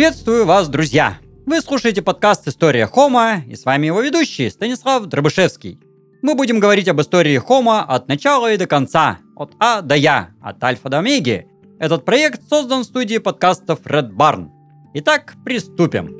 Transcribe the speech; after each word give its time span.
Приветствую 0.00 0.46
вас, 0.46 0.66
друзья! 0.70 1.18
Вы 1.44 1.60
слушаете 1.60 2.00
подкаст 2.00 2.48
«История 2.48 2.86
Хома» 2.86 3.42
и 3.46 3.54
с 3.54 3.66
вами 3.66 3.88
его 3.88 4.00
ведущий 4.00 4.48
Станислав 4.48 5.04
Дробышевский. 5.04 5.78
Мы 6.22 6.34
будем 6.34 6.58
говорить 6.58 6.88
об 6.88 7.02
истории 7.02 7.36
Хома 7.36 7.84
от 7.84 8.08
начала 8.08 8.50
и 8.50 8.56
до 8.56 8.66
конца, 8.66 9.18
от 9.36 9.52
А 9.58 9.82
до 9.82 9.94
Я, 9.94 10.30
от 10.40 10.64
Альфа 10.64 10.88
до 10.88 11.00
Омеги. 11.00 11.48
Этот 11.78 12.06
проект 12.06 12.48
создан 12.48 12.80
в 12.80 12.84
студии 12.84 13.18
подкастов 13.18 13.80
Red 13.84 14.12
Barn. 14.12 14.48
Итак, 14.94 15.34
приступим. 15.44 16.16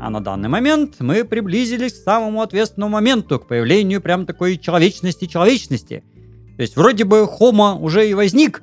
А 0.00 0.08
на 0.08 0.20
данный 0.20 0.48
момент 0.48 1.00
мы 1.00 1.24
приблизились 1.24 1.94
к 1.94 2.04
самому 2.04 2.42
ответственному 2.42 2.92
моменту, 2.92 3.40
к 3.40 3.48
появлению 3.48 4.00
прям 4.00 4.24
такой 4.24 4.56
человечности-человечности. 4.56 6.04
То 6.56 6.62
есть 6.62 6.76
вроде 6.76 7.04
бы 7.04 7.26
Хома 7.26 7.74
уже 7.74 8.08
и 8.08 8.14
возник, 8.14 8.62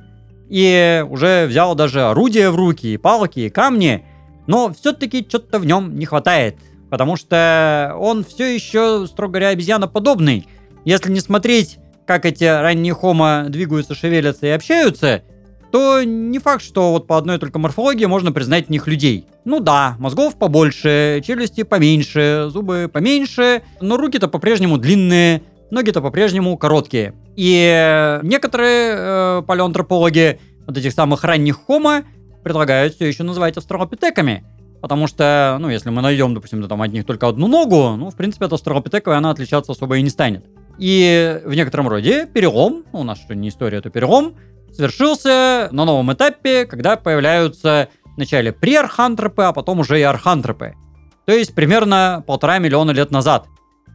и 0.49 1.05
уже 1.09 1.45
взял 1.47 1.75
даже 1.75 2.03
орудия 2.03 2.49
в 2.49 2.55
руки, 2.55 2.93
и 2.93 2.97
палки, 2.97 3.41
и 3.41 3.49
камни, 3.49 4.05
но 4.47 4.73
все-таки 4.73 5.25
что-то 5.27 5.59
в 5.59 5.65
нем 5.65 5.97
не 5.97 6.05
хватает, 6.05 6.57
потому 6.89 7.15
что 7.15 7.95
он 7.99 8.23
все 8.23 8.53
еще, 8.53 9.05
строго 9.07 9.33
говоря, 9.33 9.49
обезьяноподобный. 9.49 10.47
Если 10.85 11.11
не 11.11 11.19
смотреть, 11.19 11.77
как 12.07 12.25
эти 12.25 12.43
ранние 12.43 12.93
хома 12.93 13.45
двигаются, 13.49 13.93
шевелятся 13.93 14.47
и 14.47 14.49
общаются, 14.49 15.23
то 15.71 16.03
не 16.03 16.39
факт, 16.39 16.63
что 16.63 16.91
вот 16.91 17.05
по 17.05 17.17
одной 17.17 17.37
только 17.37 17.59
морфологии 17.59 18.05
можно 18.05 18.31
признать 18.31 18.67
в 18.67 18.69
них 18.69 18.87
людей. 18.87 19.27
Ну 19.45 19.59
да, 19.59 19.95
мозгов 19.99 20.37
побольше, 20.37 21.21
челюсти 21.23 21.63
поменьше, 21.63 22.47
зубы 22.49 22.89
поменьше, 22.91 23.61
но 23.79 23.97
руки-то 23.97 24.27
по-прежнему 24.27 24.77
длинные, 24.77 25.43
ноги-то 25.71 26.01
по-прежнему 26.01 26.57
короткие. 26.57 27.13
И 27.35 28.19
некоторые 28.23 28.95
э, 28.95 29.41
палеоантропологи 29.47 30.39
вот 30.67 30.77
этих 30.77 30.93
самых 30.93 31.23
ранних 31.23 31.57
хома 31.57 32.03
предлагают 32.43 32.95
все 32.95 33.07
еще 33.07 33.23
называть 33.23 33.57
австралопитеками. 33.57 34.43
Потому 34.81 35.07
что, 35.07 35.57
ну, 35.59 35.69
если 35.69 35.89
мы 35.89 36.01
найдем, 36.01 36.33
допустим, 36.33 36.65
там 36.67 36.81
от 36.81 36.91
них 36.91 37.05
только 37.05 37.27
одну 37.27 37.47
ногу, 37.47 37.95
ну, 37.97 38.09
в 38.09 38.15
принципе, 38.15 38.45
от 38.45 38.53
австралопитековой 38.53 39.17
она 39.17 39.31
отличаться 39.31 39.73
особо 39.73 39.97
и 39.97 40.01
не 40.01 40.09
станет. 40.09 40.45
И 40.77 41.41
в 41.43 41.53
некотором 41.53 41.89
роде 41.89 42.25
перелом, 42.25 42.85
ну, 42.93 43.01
у 43.01 43.03
нас 43.03 43.19
что 43.19 43.35
не 43.35 43.49
история, 43.49 43.81
то 43.81 43.89
перелом, 43.89 44.35
совершился 44.71 45.67
на 45.71 45.83
новом 45.83 46.13
этапе, 46.13 46.65
когда 46.65 46.95
появляются 46.95 47.89
вначале 48.15 48.53
приархантропы, 48.53 49.43
а 49.43 49.53
потом 49.53 49.79
уже 49.79 49.99
и 49.99 50.03
архантропы. 50.03 50.75
То 51.25 51.33
есть 51.33 51.53
примерно 51.53 52.23
полтора 52.25 52.59
миллиона 52.59 52.91
лет 52.91 53.11
назад. 53.11 53.47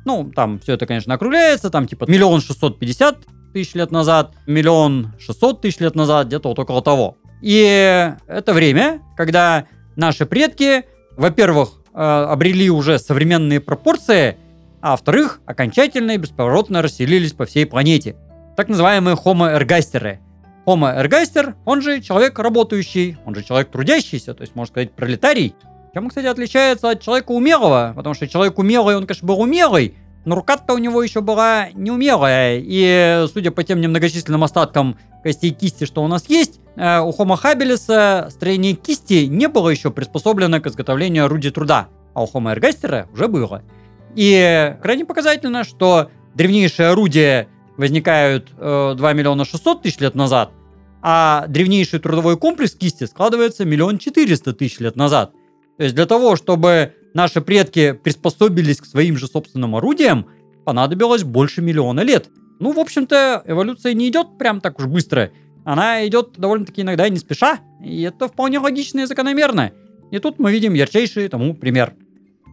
Ну, 0.04 0.30
там 0.34 0.58
все 0.58 0.74
это, 0.74 0.86
конечно, 0.86 1.14
округляется, 1.14 1.70
там 1.70 1.86
типа 1.86 2.04
миллион 2.08 2.40
шестьсот 2.40 2.78
пятьдесят 2.78 3.18
тысяч 3.52 3.74
лет 3.74 3.90
назад, 3.90 4.34
миллион 4.46 5.12
шестьсот 5.18 5.60
тысяч 5.60 5.78
лет 5.80 5.94
назад, 5.94 6.26
где-то 6.26 6.48
вот 6.48 6.58
около 6.58 6.82
того. 6.82 7.16
И 7.42 8.12
это 8.26 8.52
время, 8.52 9.00
когда 9.16 9.66
наши 9.96 10.26
предки, 10.26 10.84
во-первых, 11.16 11.80
э, 11.94 11.98
обрели 11.98 12.70
уже 12.70 12.98
современные 12.98 13.60
пропорции, 13.60 14.36
а 14.80 14.92
во-вторых, 14.92 15.40
окончательно 15.46 16.12
и 16.12 16.16
бесповоротно 16.18 16.82
расселились 16.82 17.32
по 17.32 17.46
всей 17.46 17.64
планете. 17.64 18.16
Так 18.56 18.68
называемые 18.68 19.16
ergaster. 19.16 20.18
Homo 20.66 20.98
ergaster, 20.98 21.54
он 21.64 21.82
же 21.82 22.00
человек 22.00 22.38
работающий, 22.38 23.18
он 23.26 23.34
же 23.34 23.42
человек 23.42 23.70
трудящийся, 23.70 24.34
то 24.34 24.42
есть, 24.42 24.54
можно 24.54 24.72
сказать, 24.72 24.92
пролетарий, 24.92 25.54
чем, 25.94 26.08
кстати, 26.08 26.26
отличается 26.26 26.90
от 26.90 27.00
человека 27.00 27.30
умелого, 27.30 27.92
потому 27.94 28.14
что 28.14 28.26
человек 28.26 28.58
умелый, 28.58 28.96
он, 28.96 29.06
конечно, 29.06 29.26
был 29.26 29.40
умелый, 29.40 29.94
но 30.24 30.34
рука-то 30.34 30.74
у 30.74 30.78
него 30.78 31.00
еще 31.02 31.20
была 31.20 31.68
неумелая, 31.72 32.60
и, 32.60 33.26
судя 33.32 33.52
по 33.52 33.62
тем 33.62 33.80
немногочисленным 33.80 34.42
остаткам 34.42 34.98
костей 35.22 35.50
кисти, 35.50 35.84
что 35.84 36.02
у 36.02 36.08
нас 36.08 36.28
есть, 36.28 36.58
э, 36.74 36.98
у 36.98 37.10
Homo 37.10 37.40
habilis 37.40 38.28
строение 38.30 38.74
кисти 38.74 39.26
не 39.26 39.46
было 39.46 39.68
еще 39.68 39.92
приспособлено 39.92 40.60
к 40.60 40.66
изготовлению 40.66 41.26
орудий 41.26 41.52
труда, 41.52 41.86
а 42.12 42.24
у 42.24 42.26
Homo 42.26 42.52
ergaster 42.52 43.06
уже 43.12 43.28
было. 43.28 43.62
И 44.16 44.74
крайне 44.82 45.04
показательно, 45.04 45.62
что 45.62 46.10
древнейшие 46.34 46.88
орудия 46.88 47.46
возникают 47.76 48.50
э, 48.58 48.94
2 48.96 49.12
миллиона 49.12 49.44
600 49.44 49.82
тысяч 49.82 50.00
лет 50.00 50.16
назад, 50.16 50.50
а 51.02 51.44
древнейший 51.46 52.00
трудовой 52.00 52.36
комплекс 52.36 52.74
кисти 52.74 53.04
складывается 53.04 53.64
миллион 53.64 53.98
четыреста 53.98 54.52
тысяч 54.52 54.80
лет 54.80 54.96
назад– 54.96 55.30
то 55.76 55.84
есть 55.84 55.94
для 55.94 56.06
того, 56.06 56.36
чтобы 56.36 56.94
наши 57.14 57.40
предки 57.40 57.92
приспособились 57.92 58.78
к 58.78 58.86
своим 58.86 59.16
же 59.16 59.26
собственным 59.26 59.76
орудиям, 59.76 60.26
понадобилось 60.64 61.24
больше 61.24 61.62
миллиона 61.62 62.00
лет. 62.00 62.28
Ну, 62.60 62.72
в 62.72 62.78
общем-то, 62.78 63.42
эволюция 63.46 63.94
не 63.94 64.08
идет 64.08 64.38
прям 64.38 64.60
так 64.60 64.78
уж 64.78 64.86
быстро. 64.86 65.30
Она 65.64 66.06
идет 66.06 66.34
довольно-таки 66.36 66.82
иногда 66.82 67.08
не 67.08 67.18
спеша, 67.18 67.60
и 67.82 68.02
это 68.02 68.28
вполне 68.28 68.58
логично 68.58 69.00
и 69.00 69.06
закономерно. 69.06 69.72
И 70.10 70.18
тут 70.18 70.38
мы 70.38 70.52
видим 70.52 70.74
ярчайший 70.74 71.28
тому 71.28 71.54
пример. 71.54 71.94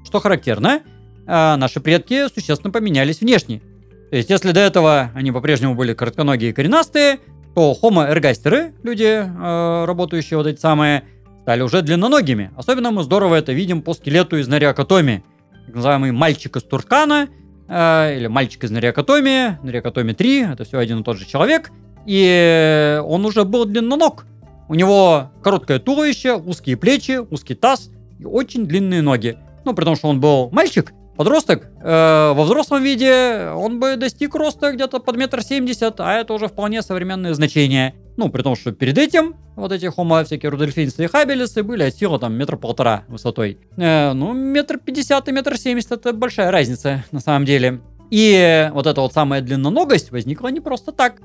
Что 0.05 0.19
характерно, 0.19 0.81
э, 1.27 1.55
наши 1.55 1.79
предки 1.79 2.27
существенно 2.33 2.71
поменялись 2.71 3.21
внешне. 3.21 3.61
То 4.09 4.17
есть, 4.17 4.29
если 4.29 4.51
до 4.51 4.59
этого 4.59 5.11
они 5.13 5.31
по-прежнему 5.31 5.75
были 5.75 5.93
коротконогие 5.93 6.51
и 6.51 6.53
коренастые, 6.53 7.19
то 7.53 7.77
homo 7.81 8.09
ergaster, 8.11 8.73
люди, 8.83 9.03
э, 9.03 9.85
работающие 9.85 10.37
вот 10.37 10.47
эти 10.47 10.59
самые, 10.59 11.03
стали 11.41 11.61
уже 11.61 11.81
длинноногими. 11.81 12.51
Особенно 12.55 12.91
мы 12.91 13.03
здорово 13.03 13.35
это 13.35 13.51
видим 13.51 13.81
по 13.81 13.93
скелету 13.93 14.37
из 14.37 14.47
Нариакотоми. 14.47 15.23
Так 15.65 15.75
называемый 15.75 16.11
мальчик 16.11 16.55
из 16.55 16.63
Туркана, 16.63 17.29
э, 17.67 18.17
или 18.17 18.27
мальчик 18.27 18.63
из 18.63 18.71
Нариакотоми, 18.71 19.59
Нариакотоми 19.63 20.13
3, 20.13 20.53
это 20.53 20.63
все 20.63 20.77
один 20.79 21.01
и 21.01 21.03
тот 21.03 21.17
же 21.17 21.25
человек. 21.25 21.71
И 22.05 22.99
он 23.05 23.25
уже 23.25 23.43
был 23.43 23.65
длинноног. 23.65 24.25
У 24.67 24.75
него 24.75 25.31
короткое 25.43 25.79
туловище, 25.79 26.35
узкие 26.35 26.77
плечи, 26.77 27.19
узкий 27.29 27.55
таз 27.55 27.89
и 28.19 28.25
очень 28.25 28.65
длинные 28.65 29.01
ноги. 29.01 29.37
Ну, 29.65 29.73
при 29.73 29.83
том, 29.83 29.95
что 29.95 30.07
он 30.07 30.19
был 30.19 30.49
мальчик, 30.51 30.93
подросток, 31.15 31.69
э, 31.81 32.33
во 32.33 32.43
взрослом 32.43 32.83
виде 32.83 33.49
он 33.55 33.79
бы 33.79 33.95
достиг 33.95 34.35
роста 34.35 34.71
где-то 34.71 34.99
под 34.99 35.17
метр 35.17 35.41
семьдесят, 35.41 35.99
а 35.99 36.13
это 36.13 36.33
уже 36.33 36.47
вполне 36.47 36.81
современное 36.81 37.33
значение. 37.33 37.95
Ну, 38.17 38.29
при 38.29 38.41
том, 38.41 38.55
что 38.55 38.71
перед 38.71 38.97
этим 38.97 39.35
вот 39.55 39.71
эти 39.71 39.85
хомо, 39.85 40.23
всякие 40.23 40.49
рудольфинцы 40.49 41.03
и 41.03 41.07
хабелисы 41.07 41.63
были 41.63 41.83
от 41.83 41.95
силы 41.95 42.19
там 42.19 42.33
метр 42.33 42.57
полтора 42.57 43.03
высотой. 43.07 43.59
Э, 43.77 44.13
ну, 44.13 44.33
метр 44.33 44.77
пятьдесят 44.77 45.27
и 45.27 45.31
метр 45.31 45.57
семьдесят 45.57 45.91
это 45.91 46.13
большая 46.13 46.51
разница 46.51 47.03
на 47.11 47.19
самом 47.19 47.45
деле. 47.45 47.81
И 48.09 48.69
вот 48.73 48.87
эта 48.87 49.01
вот 49.01 49.13
самая 49.13 49.41
длинноногость 49.41 50.11
возникла 50.11 50.49
не 50.49 50.59
просто 50.59 50.91
так. 50.91 51.21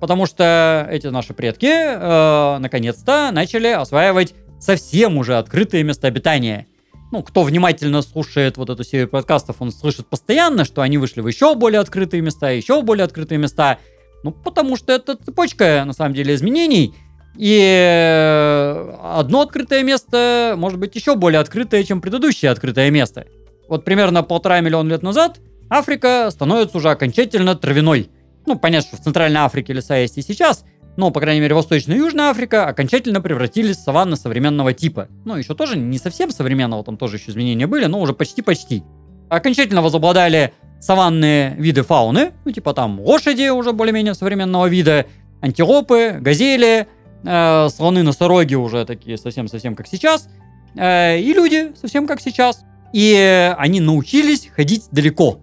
Потому 0.00 0.26
что 0.26 0.86
эти 0.90 1.06
наши 1.06 1.32
предки 1.32 1.70
э, 1.70 2.58
наконец-то 2.58 3.30
начали 3.32 3.68
осваивать 3.68 4.34
совсем 4.60 5.16
уже 5.16 5.38
открытые 5.38 5.84
места 5.84 6.08
обитания. 6.08 6.66
Ну, 7.14 7.22
кто 7.22 7.44
внимательно 7.44 8.02
слушает 8.02 8.56
вот 8.56 8.70
эту 8.70 8.82
серию 8.82 9.08
подкастов, 9.08 9.58
он 9.60 9.70
слышит 9.70 10.04
постоянно, 10.04 10.64
что 10.64 10.82
они 10.82 10.98
вышли 10.98 11.20
в 11.20 11.28
еще 11.28 11.54
более 11.54 11.78
открытые 11.78 12.22
места, 12.22 12.50
еще 12.50 12.82
более 12.82 13.04
открытые 13.04 13.38
места. 13.38 13.78
Ну, 14.24 14.32
потому 14.32 14.76
что 14.76 14.92
это 14.92 15.14
цепочка, 15.14 15.84
на 15.86 15.92
самом 15.92 16.12
деле, 16.14 16.34
изменений. 16.34 16.92
И 17.36 17.56
э, 17.56 18.96
одно 19.00 19.42
открытое 19.42 19.84
место 19.84 20.54
может 20.56 20.80
быть 20.80 20.96
еще 20.96 21.14
более 21.14 21.38
открытое, 21.38 21.84
чем 21.84 22.00
предыдущее 22.00 22.50
открытое 22.50 22.90
место. 22.90 23.26
Вот 23.68 23.84
примерно 23.84 24.24
полтора 24.24 24.58
миллиона 24.58 24.88
лет 24.88 25.04
назад 25.04 25.38
Африка 25.70 26.30
становится 26.32 26.78
уже 26.78 26.90
окончательно 26.90 27.54
травяной. 27.54 28.10
Ну, 28.44 28.58
понятно, 28.58 28.88
что 28.88 28.96
в 28.96 29.04
Центральной 29.04 29.38
Африке 29.38 29.72
леса 29.72 29.98
есть 29.98 30.18
и 30.18 30.22
сейчас, 30.22 30.64
но, 30.96 31.10
по 31.10 31.20
крайней 31.20 31.40
мере, 31.40 31.54
Восточная 31.54 31.96
и 31.96 31.98
Южная 31.98 32.30
Африка 32.30 32.66
окончательно 32.66 33.20
превратились 33.20 33.76
в 33.76 33.80
саванны 33.80 34.16
современного 34.16 34.72
типа. 34.72 35.08
Ну, 35.24 35.36
еще 35.36 35.54
тоже 35.54 35.76
не 35.76 35.98
совсем 35.98 36.30
современного, 36.30 36.84
там 36.84 36.96
тоже 36.96 37.16
еще 37.16 37.30
изменения 37.30 37.66
были, 37.66 37.86
но 37.86 38.00
уже 38.00 38.12
почти-почти. 38.12 38.84
Окончательно 39.28 39.82
возобладали 39.82 40.52
саванные 40.80 41.54
виды 41.56 41.82
фауны, 41.82 42.32
ну 42.44 42.52
типа 42.52 42.74
там 42.74 43.00
лошади 43.00 43.48
уже 43.48 43.72
более-менее 43.72 44.14
современного 44.14 44.66
вида, 44.66 45.06
антилопы, 45.40 46.18
газели, 46.20 46.86
э, 47.24 47.68
слоны, 47.70 48.02
носороги 48.02 48.54
уже 48.54 48.84
такие 48.84 49.16
совсем-совсем 49.16 49.74
как 49.74 49.86
сейчас, 49.86 50.28
э, 50.76 51.18
и 51.18 51.32
люди 51.32 51.72
совсем 51.80 52.06
как 52.06 52.20
сейчас. 52.20 52.64
И 52.92 53.52
они 53.58 53.80
научились 53.80 54.48
ходить 54.54 54.84
далеко. 54.92 55.40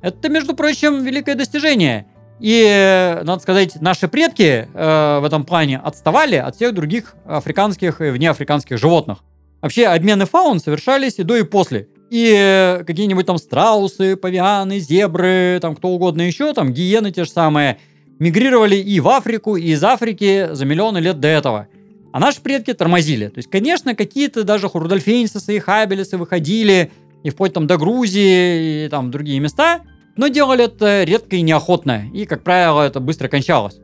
Это, 0.00 0.30
между 0.30 0.54
прочим, 0.54 1.02
великое 1.02 1.34
достижение. 1.34 2.06
И, 2.40 3.20
надо 3.22 3.40
сказать, 3.40 3.80
наши 3.80 4.08
предки 4.08 4.68
э, 4.72 5.18
в 5.20 5.24
этом 5.24 5.44
плане 5.44 5.78
отставали 5.78 6.36
от 6.36 6.56
всех 6.56 6.74
других 6.74 7.14
африканских 7.26 8.00
и 8.00 8.10
внеафриканских 8.10 8.78
животных. 8.78 9.18
Вообще, 9.62 9.86
обмены 9.86 10.26
фаун 10.26 10.60
совершались 10.60 11.18
и 11.18 11.22
до, 11.22 11.36
и 11.36 11.42
после. 11.42 11.88
И 12.10 12.82
какие-нибудь 12.86 13.26
там 13.26 13.38
страусы, 13.38 14.16
павианы, 14.16 14.78
зебры, 14.78 15.58
там 15.62 15.74
кто 15.74 15.88
угодно 15.88 16.22
еще, 16.22 16.52
там 16.52 16.72
гиены 16.72 17.12
те 17.12 17.24
же 17.24 17.30
самые, 17.30 17.78
мигрировали 18.18 18.76
и 18.76 19.00
в 19.00 19.08
Африку, 19.08 19.56
и 19.56 19.68
из 19.68 19.82
Африки 19.82 20.48
за 20.52 20.64
миллионы 20.64 20.98
лет 20.98 21.20
до 21.20 21.28
этого. 21.28 21.68
А 22.12 22.20
наши 22.20 22.40
предки 22.40 22.72
тормозили. 22.74 23.28
То 23.28 23.38
есть, 23.38 23.50
конечно, 23.50 23.94
какие-то 23.94 24.44
даже 24.44 24.68
рудольфейнсисы 24.72 25.56
и 25.56 25.58
хабелисы 25.58 26.16
выходили, 26.16 26.92
и 27.22 27.30
вплоть 27.30 27.54
там 27.54 27.66
до 27.66 27.78
Грузии, 27.78 28.84
и 28.84 28.88
там 28.88 29.10
другие 29.10 29.40
места, 29.40 29.80
но 30.16 30.28
делали 30.28 30.64
это 30.64 31.04
редко 31.04 31.36
и 31.36 31.42
неохотно, 31.42 32.04
и, 32.12 32.24
как 32.26 32.42
правило, 32.42 32.82
это 32.82 33.00
быстро 33.00 33.28
кончалось. 33.28 33.78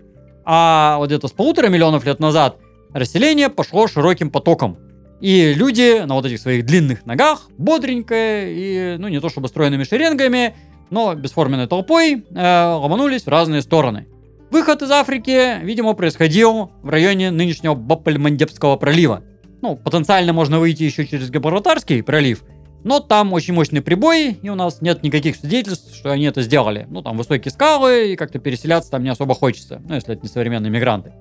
А 0.44 0.97
вот 0.99 1.06
где-то 1.06 1.29
с 1.29 1.32
полутора 1.32 1.69
миллионов 1.69 2.05
лет 2.05 2.19
назад 2.19 2.59
расселение 2.93 3.49
пошло 3.49 3.87
широким 3.87 4.31
потоком. 4.31 4.79
И 5.21 5.53
люди 5.53 6.03
на 6.06 6.15
вот 6.15 6.25
этих 6.25 6.41
своих 6.41 6.65
длинных 6.65 7.05
ногах, 7.05 7.50
бодренько 7.59 8.15
и, 8.47 8.97
ну, 8.99 9.09
не 9.09 9.21
то 9.21 9.29
чтобы 9.29 9.49
стройными 9.49 9.85
шеренгами, 9.85 10.56
но 10.88 11.15
бесформенной 11.15 11.67
толпой 11.67 12.25
э, 12.35 12.75
ломанулись 12.75 13.25
в 13.25 13.29
разные 13.29 13.62
стороны. 13.62 14.06
Выход 14.50 14.82
из 14.82 14.91
Африки, 14.91 15.61
видимо, 15.62 15.93
происходил 15.93 16.73
в 16.82 16.88
районе 16.88 17.31
нынешнего 17.31 17.75
Баппель-Мандебского 17.75 18.77
пролива. 18.77 19.23
Ну, 19.62 19.77
потенциально 19.77 20.32
можно 20.32 20.59
выйти 20.59 20.85
еще 20.85 21.06
через 21.06 21.31
Гибралтарский 21.31 22.03
пролив, 22.03 22.43
но 22.85 23.00
там 23.00 23.32
очень 23.32 23.55
мощный 23.55 23.82
прибой, 23.82 24.38
и 24.43 24.49
у 24.49 24.55
нас 24.55 24.81
нет 24.81 25.03
никаких 25.03 25.37
свидетельств, 25.37 25.94
что 25.94 26.11
они 26.11 26.25
это 26.25 26.43
сделали. 26.43 26.87
Ну, 26.91 27.03
там 27.03 27.17
высокие 27.17 27.53
скалы, 27.53 28.12
и 28.12 28.17
как-то 28.17 28.38
переселяться 28.38 28.91
там 28.91 29.03
не 29.03 29.11
особо 29.11 29.35
хочется, 29.35 29.82
ну, 29.87 29.94
если 29.94 30.15
это 30.15 30.23
не 30.23 30.29
современные 30.29 30.71
мигранты. 30.71 31.12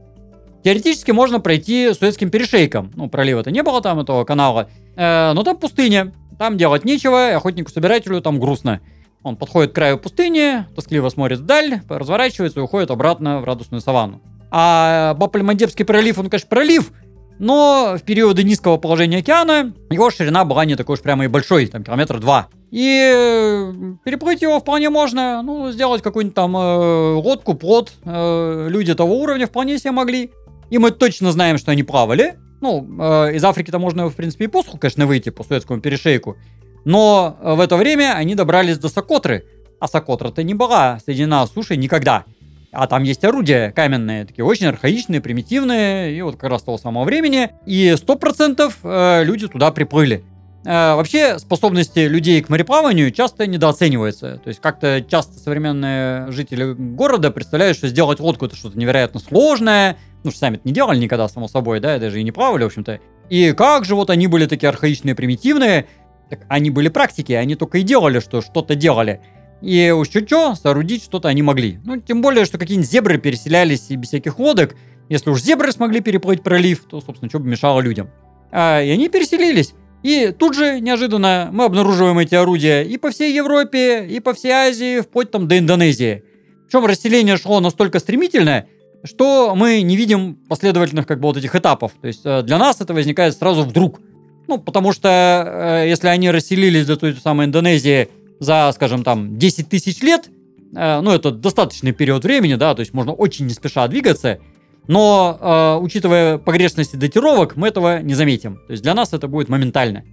Теоретически 0.64 1.12
можно 1.12 1.40
пройти 1.40 1.94
Суэцким 1.94 2.30
перешейком. 2.30 2.92
Ну, 2.96 3.10
пролива-то 3.10 3.50
не 3.52 3.64
было 3.64 3.82
там, 3.82 4.00
этого 4.00 4.26
канала. 4.26 4.70
Э, 4.96 5.32
но 5.34 5.44
там 5.44 5.58
пустыня. 5.58 6.14
Там 6.38 6.58
делать 6.58 6.86
нечего, 6.86 7.36
охотнику-собирателю 7.36 8.22
там 8.22 8.40
грустно. 8.40 8.82
Он 9.24 9.36
подходит 9.36 9.72
к 9.72 9.76
краю 9.76 9.98
пустыни, 9.98 10.66
тоскливо 10.76 11.10
смотрит 11.10 11.40
вдаль, 11.40 11.82
разворачивается 11.90 12.60
и 12.60 12.64
уходит 12.64 12.92
обратно 12.92 13.40
в 13.40 13.44
радостную 13.44 13.82
саванну. 13.82 14.22
А 14.52 15.14
Бапальмандебский 15.16 15.86
пролив, 15.86 16.18
он, 16.18 16.30
конечно, 16.30 16.48
пролив, 16.48 16.92
но 17.40 17.96
в 17.98 18.04
периоды 18.04 18.44
низкого 18.44 18.78
положения 18.78 19.18
океана 19.20 19.74
его 19.90 20.12
ширина 20.12 20.46
была 20.46 20.66
не 20.66 20.76
такой 20.76 20.94
уж 20.94 21.02
прямо 21.02 21.24
и 21.24 21.28
большой, 21.28 21.68
там 21.68 21.84
километр 21.84 22.20
два. 22.20 22.50
И 22.70 23.12
э, 23.16 23.74
переплыть 24.04 24.42
его 24.42 24.60
вполне 24.60 24.90
можно, 24.90 25.42
ну, 25.42 25.72
сделать 25.72 26.04
какую-нибудь 26.04 26.36
там 26.36 26.56
э, 26.56 27.14
лодку, 27.16 27.56
плот. 27.56 27.94
Э, 28.06 28.68
люди 28.70 28.94
того 28.94 29.20
уровня 29.20 29.48
вполне 29.48 29.80
себе 29.80 29.92
могли. 29.92 30.32
И 30.70 30.78
мы 30.78 30.92
точно 30.92 31.32
знаем, 31.32 31.58
что 31.58 31.72
они 31.72 31.82
плавали. 31.82 32.36
Ну, 32.62 32.86
э, 33.00 33.36
из 33.36 33.44
Африки-то 33.44 33.80
можно, 33.80 34.10
в 34.10 34.16
принципе, 34.16 34.46
и 34.46 34.48
по 34.48 34.62
суху, 34.62 34.78
конечно, 34.78 35.08
выйти 35.08 35.30
по 35.30 35.44
Суэцкому 35.44 35.82
перешейку. 35.82 36.38
Но 36.86 37.38
э, 37.42 37.54
в 37.56 37.60
это 37.60 37.76
время 37.76 38.14
они 38.16 38.36
добрались 38.36 38.78
до 38.78 38.90
Сокотры. 38.90 39.46
А 39.80 39.88
Сокотра-то 39.88 40.44
не 40.44 40.54
была 40.54 41.00
соединена 41.06 41.48
с 41.48 41.52
сушей 41.52 41.78
никогда. 41.78 42.26
А 42.72 42.88
там 42.88 43.04
есть 43.04 43.24
орудия 43.24 43.72
каменные, 43.72 44.26
такие 44.26 44.46
очень 44.46 44.68
архаичные, 44.68 45.22
примитивные, 45.22 46.16
и 46.16 46.22
вот 46.22 46.36
как 46.38 46.50
раз 46.52 46.64
того 46.64 46.78
самого 46.78 47.04
времени. 47.04 47.50
И 47.66 47.96
100% 47.98 48.74
э, 48.84 49.24
люди 49.24 49.48
туда 49.48 49.72
приплыли. 49.72 50.24
Э, 50.66 50.96
вообще 50.96 51.40
способности 51.40 52.00
людей 52.00 52.42
к 52.42 52.50
мореплаванию 52.50 53.12
часто 53.12 53.48
недооцениваются. 53.48 54.38
То 54.44 54.50
есть 54.50 54.60
как-то 54.62 55.02
часто 55.02 55.40
современные 55.40 56.32
жители 56.32 56.74
города 56.74 57.32
представляют, 57.32 57.78
что 57.78 57.88
сделать 57.88 58.20
лодку 58.20 58.46
это 58.46 58.56
что-то 58.56 58.78
невероятно 58.78 59.20
сложное. 59.20 59.98
Ну, 60.24 60.32
что 60.32 60.40
сами 60.40 60.58
это 60.58 60.68
не 60.68 60.74
делали 60.74 61.00
никогда, 61.00 61.28
само 61.30 61.48
собой, 61.48 61.80
да, 61.80 61.98
даже 61.98 62.20
и 62.20 62.24
не 62.24 62.32
плавали, 62.32 62.64
в 62.64 62.68
общем-то. 62.68 63.00
И 63.30 63.54
как 63.54 63.86
же 63.86 63.96
вот 63.96 64.10
они 64.10 64.28
были 64.28 64.46
такие 64.46 64.70
архаичные, 64.70 65.16
примитивные. 65.16 65.88
Так 66.30 66.42
они 66.50 66.70
были 66.70 66.90
практики, 66.90 67.32
они 67.32 67.56
только 67.56 67.80
и 67.80 67.82
делали, 67.82 68.20
что 68.20 68.42
что-то 68.42 68.76
делали. 68.76 69.22
И 69.62 69.92
уж 69.92 70.08
чуть-чуть 70.08 70.60
соорудить 70.60 71.04
что-то 71.04 71.28
они 71.28 71.42
могли. 71.42 71.80
Ну, 71.84 71.98
тем 71.98 72.22
более, 72.22 72.46
что 72.46 72.58
какие-нибудь 72.58 72.90
зебры 72.90 73.18
переселялись 73.18 73.88
и 73.90 73.96
без 73.96 74.10
всяких 74.10 74.40
лодок. 74.40 74.76
Если 75.10 75.30
уж 75.30 75.42
зебры 75.42 75.72
смогли 75.72 76.00
переплыть 76.02 76.44
пролив, 76.44 76.86
то, 76.86 77.02
собственно, 77.02 77.30
что 77.30 77.40
бы 77.40 77.48
мешало 77.48 77.82
людям. 77.82 78.10
А, 78.52 78.82
и 78.82 78.90
они 78.90 79.10
переселились. 79.10 79.74
И 80.02 80.34
тут 80.38 80.56
же, 80.56 80.80
неожиданно, 80.80 81.50
мы 81.52 81.66
обнаруживаем 81.66 82.18
эти 82.20 82.36
орудия 82.36 82.84
и 82.84 82.98
по 82.98 83.12
всей 83.12 83.36
Европе, 83.36 84.06
и 84.06 84.20
по 84.22 84.34
всей 84.34 84.52
Азии, 84.52 85.02
вплоть 85.02 85.30
там 85.30 85.48
до 85.48 85.60
Индонезии. 85.60 86.24
Причем 86.66 86.86
расселение 86.86 87.36
шло 87.36 87.60
настолько 87.60 88.00
стремительно, 88.00 88.66
что 89.04 89.56
мы 89.56 89.82
не 89.82 89.98
видим 89.98 90.36
последовательных 90.48 91.06
как 91.06 91.20
бы 91.20 91.28
вот 91.28 91.38
этих 91.38 91.56
этапов. 91.56 91.92
То 92.00 92.08
есть 92.08 92.22
э, 92.24 92.44
для 92.44 92.58
нас 92.58 92.80
это 92.80 92.94
возникает 92.94 93.36
сразу 93.36 93.64
вдруг. 93.64 94.00
Ну, 94.48 94.58
потому 94.58 94.94
что 94.94 95.82
э, 95.84 95.90
если 95.90 96.08
они 96.08 96.32
расселились 96.32 96.86
до 96.86 96.96
той 96.96 97.14
самой 97.16 97.48
Индонезии 97.48 98.10
за, 98.40 98.72
скажем, 98.74 99.04
там, 99.04 99.38
10 99.38 99.70
тысяч 99.70 100.02
лет, 100.02 100.30
э, 100.76 101.02
ну, 101.02 101.12
это 101.12 101.32
достаточный 101.32 101.92
период 101.92 102.24
времени, 102.24 102.56
да, 102.56 102.74
то 102.74 102.82
есть 102.82 102.94
можно 102.94 103.14
очень 103.14 103.46
не 103.46 103.54
спеша 103.54 103.88
двигаться, 103.88 104.40
но, 104.88 105.38
э, 105.40 105.84
учитывая 105.84 106.38
погрешности 106.38 106.96
датировок, 106.96 107.56
мы 107.56 107.68
этого 107.68 108.02
не 108.02 108.16
заметим. 108.16 108.56
То 108.68 108.72
есть 108.72 108.82
для 108.82 108.96
нас 108.96 109.14
это 109.14 109.28
будет 109.28 109.48
моментально. 109.48 110.04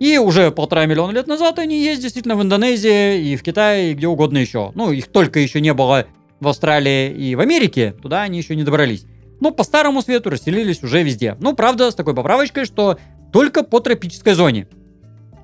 И 0.00 0.18
уже 0.18 0.50
полтора 0.50 0.86
миллиона 0.86 1.12
лет 1.12 1.26
назад 1.26 1.58
они 1.58 1.82
есть 1.82 2.02
действительно 2.02 2.34
в 2.34 2.42
Индонезии 2.42 3.32
и 3.32 3.36
в 3.36 3.42
Китае, 3.42 3.92
и 3.92 3.94
где 3.94 4.08
угодно 4.08 4.38
еще. 4.38 4.72
Ну, 4.74 4.90
их 4.92 5.08
только 5.08 5.40
еще 5.40 5.60
не 5.60 5.72
было 5.74 6.06
в 6.40 6.48
Австралии 6.48 7.12
и 7.12 7.34
в 7.34 7.40
Америке, 7.40 7.94
туда 8.02 8.22
они 8.22 8.38
еще 8.38 8.56
не 8.56 8.64
добрались. 8.64 9.04
Но 9.40 9.50
по 9.50 9.62
старому 9.62 10.02
свету 10.02 10.30
расселились 10.30 10.82
уже 10.82 11.02
везде. 11.02 11.36
Ну, 11.40 11.54
правда, 11.54 11.90
с 11.90 11.94
такой 11.94 12.14
поправочкой, 12.14 12.64
что 12.64 12.98
только 13.32 13.62
по 13.62 13.80
тропической 13.80 14.34
зоне. 14.34 14.68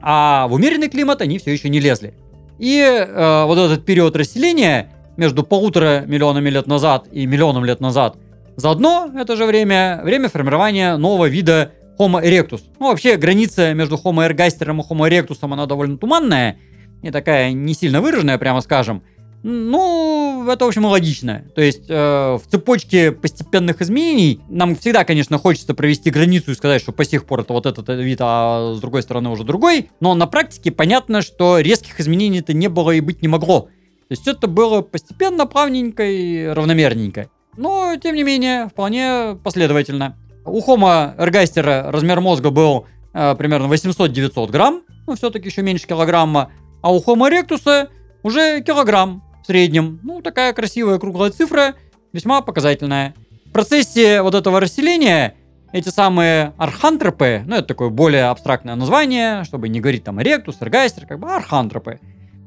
А 0.03 0.47
в 0.49 0.55
умеренный 0.55 0.89
климат 0.89 1.21
они 1.23 1.39
все 1.39 1.53
еще 1.53 1.69
не 1.69 1.81
лезли. 1.81 2.15
И 2.59 2.81
э, 2.81 3.45
вот 3.45 3.59
этот 3.59 3.85
период 3.85 4.17
расселения 4.17 4.93
между 5.17 5.43
полутора 5.43 6.05
миллионами 6.07 6.49
лет 6.51 6.67
назад 6.67 7.09
и 7.13 7.27
миллионом 7.27 7.65
лет 7.65 7.81
назад, 7.81 8.17
заодно 8.57 9.11
это 9.15 9.37
же 9.37 9.47
время, 9.47 10.01
время 10.03 10.29
формирования 10.29 10.97
нового 10.97 11.27
вида 11.27 11.73
Homo 11.99 12.23
erectus. 12.23 12.63
Ну, 12.79 12.89
вообще, 12.89 13.17
граница 13.17 13.75
между 13.75 13.97
Homo 13.97 14.25
ergasterом 14.25 14.81
и 14.81 14.85
Homo 14.85 15.09
erectus, 15.09 15.39
она 15.41 15.67
довольно 15.67 15.99
туманная, 15.99 16.59
и 17.03 17.11
такая 17.11 17.53
не 17.53 17.75
сильно 17.75 18.01
выраженная, 18.01 18.39
прямо 18.39 18.61
скажем. 18.61 19.03
Ну, 19.43 20.47
это, 20.51 20.65
в 20.67 20.69
общем, 20.69 20.85
логично. 20.85 21.45
То 21.55 21.63
есть 21.63 21.85
э, 21.89 21.95
в 21.95 22.43
цепочке 22.47 23.11
постепенных 23.11 23.81
изменений 23.81 24.41
нам 24.51 24.77
всегда, 24.77 25.05
конечно, 25.05 25.39
хочется 25.39 25.75
провести 25.75 26.11
границу 26.11 26.51
и 26.51 26.55
сказать, 26.55 26.83
что 26.83 26.93
по 26.93 27.05
сих 27.05 27.25
пор 27.25 27.41
это 27.41 27.55
вот 27.55 27.65
этот 27.65 27.89
вид, 27.89 28.19
а 28.21 28.75
с 28.75 28.81
другой 28.81 29.03
стороны 29.03 29.31
уже 29.31 29.45
другой. 29.45 29.91
Но 30.01 30.15
на 30.15 30.27
практике 30.27 30.71
понятно, 30.71 31.23
что 31.23 31.59
резких 31.59 32.01
изменений-то 32.01 32.53
не 32.53 32.69
было 32.69 32.91
и 32.91 33.01
быть 33.01 33.23
не 33.23 33.29
могло. 33.29 33.63
То 33.63 34.13
есть 34.13 34.29
это 34.29 34.47
было 34.47 34.83
постепенно, 34.83 35.47
плавненько 35.47 36.05
и 36.05 36.47
равномерненько. 36.47 37.31
Но, 37.57 37.97
тем 37.97 38.17
не 38.17 38.25
менее, 38.25 38.69
вполне 38.69 39.39
последовательно. 39.43 40.17
У 40.45 40.61
Homo 40.61 41.15
эргастера 41.17 41.91
размер 41.91 42.21
мозга 42.21 42.51
был 42.51 42.87
э, 43.15 43.35
примерно 43.37 43.73
800-900 43.73 44.51
грамм, 44.51 44.83
ну, 45.07 45.15
все-таки 45.15 45.49
еще 45.49 45.63
меньше 45.63 45.87
килограмма. 45.87 46.51
А 46.83 46.93
у 46.93 47.01
Homo 47.01 47.31
erectus 47.31 47.89
уже 48.23 48.63
килограмм 48.63 49.23
среднем. 49.51 49.99
Ну, 50.05 50.23
такая 50.23 50.53
красивая 50.53 51.01
круглая 51.01 51.33
цифра, 51.33 51.75
весьма 52.13 52.41
показательная. 52.41 53.15
В 53.47 53.51
процессе 53.51 54.23
вот 54.23 54.37
этого 54.37 54.61
расселения 54.61 55.35
эти 55.73 55.89
самые 55.89 56.53
архантропы, 56.57 57.43
ну 57.49 57.57
это 57.57 57.67
такое 57.67 57.89
более 57.89 58.27
абстрактное 58.27 58.77
название, 58.77 59.43
чтобы 59.43 59.69
не 59.69 59.81
говорить 59.81 60.05
там 60.05 60.23
эректус, 60.23 60.59
эргайстер, 60.61 61.05
как 61.05 61.19
бы 61.19 61.35
архантропы. 61.35 61.99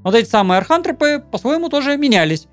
Вот 0.01 0.15
эти 0.15 0.29
самые 0.29 0.59
архантропы 0.59 1.21
по-своему 1.29 1.67
тоже 1.67 1.97
менялись. 1.97 2.47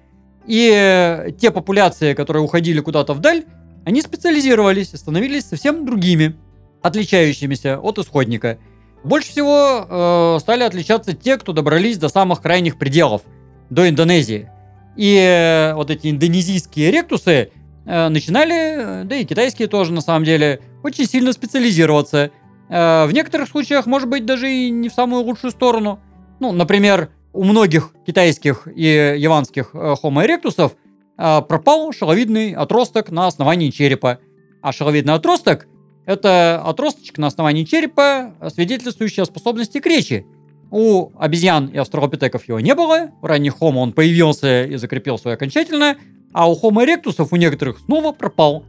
И 0.48 1.32
те 1.40 1.52
популяции, 1.52 2.14
которые 2.14 2.42
уходили 2.42 2.80
куда-то 2.80 3.14
вдаль, 3.14 3.44
они 3.84 4.02
специализировались 4.02 4.94
и 4.94 4.96
становились 4.96 5.44
совсем 5.44 5.86
другими, 5.86 6.34
отличающимися 6.82 7.78
от 7.78 7.98
исходника. 7.98 8.58
Больше 9.04 9.30
всего 9.30 9.86
э, 9.88 10.40
стали 10.40 10.64
отличаться 10.64 11.12
те, 11.12 11.36
кто 11.38 11.52
добрались 11.52 11.98
до 11.98 12.08
самых 12.08 12.42
крайних 12.42 12.78
пределов– 12.78 13.22
до 13.70 13.88
Индонезии. 13.88 14.50
И 14.96 15.16
э, 15.16 15.74
вот 15.74 15.90
эти 15.90 16.10
индонезийские 16.10 16.90
ректусы 16.90 17.50
э, 17.86 18.08
начинали, 18.08 19.04
да 19.04 19.16
и 19.16 19.24
китайские 19.24 19.68
тоже 19.68 19.92
на 19.92 20.00
самом 20.00 20.24
деле, 20.24 20.60
очень 20.82 21.06
сильно 21.06 21.32
специализироваться. 21.32 22.32
Э, 22.68 23.06
в 23.06 23.12
некоторых 23.12 23.48
случаях, 23.48 23.86
может 23.86 24.08
быть, 24.08 24.26
даже 24.26 24.52
и 24.52 24.70
не 24.70 24.88
в 24.88 24.92
самую 24.92 25.22
лучшую 25.22 25.52
сторону. 25.52 26.00
Ну, 26.40 26.52
например, 26.52 27.10
у 27.32 27.44
многих 27.44 27.94
китайских 28.06 28.66
и 28.74 29.14
яванских 29.16 29.70
Homo 29.72 30.26
erectus'ов 30.26 30.72
пропал 31.16 31.92
шеловидный 31.92 32.52
отросток 32.52 33.10
на 33.10 33.26
основании 33.26 33.70
черепа. 33.70 34.18
А 34.62 34.72
шеловидный 34.72 35.14
отросток– 35.14 35.68
это 36.06 36.62
отросточек 36.64 37.18
на 37.18 37.28
основании 37.28 37.64
черепа, 37.64 38.34
свидетельствующий 38.52 39.22
о 39.22 39.26
способности 39.26 39.78
к 39.78 39.86
речи. 39.86 40.26
У 40.70 41.10
обезьян 41.18 41.66
и 41.66 41.78
австралопитеков 41.78 42.46
его 42.46 42.60
не 42.60 42.74
было, 42.74 43.10
у 43.20 43.26
ранних 43.26 43.56
Homo 43.60 43.78
он 43.78 43.92
появился 43.92 44.64
и 44.64 44.76
закрепился 44.76 45.32
окончательно, 45.32 45.96
а 46.32 46.50
у 46.50 46.54
Homo 46.54 46.84
erectus 46.84 47.26
у 47.28 47.36
некоторых 47.36 47.80
снова 47.80 48.12
пропал. 48.12 48.64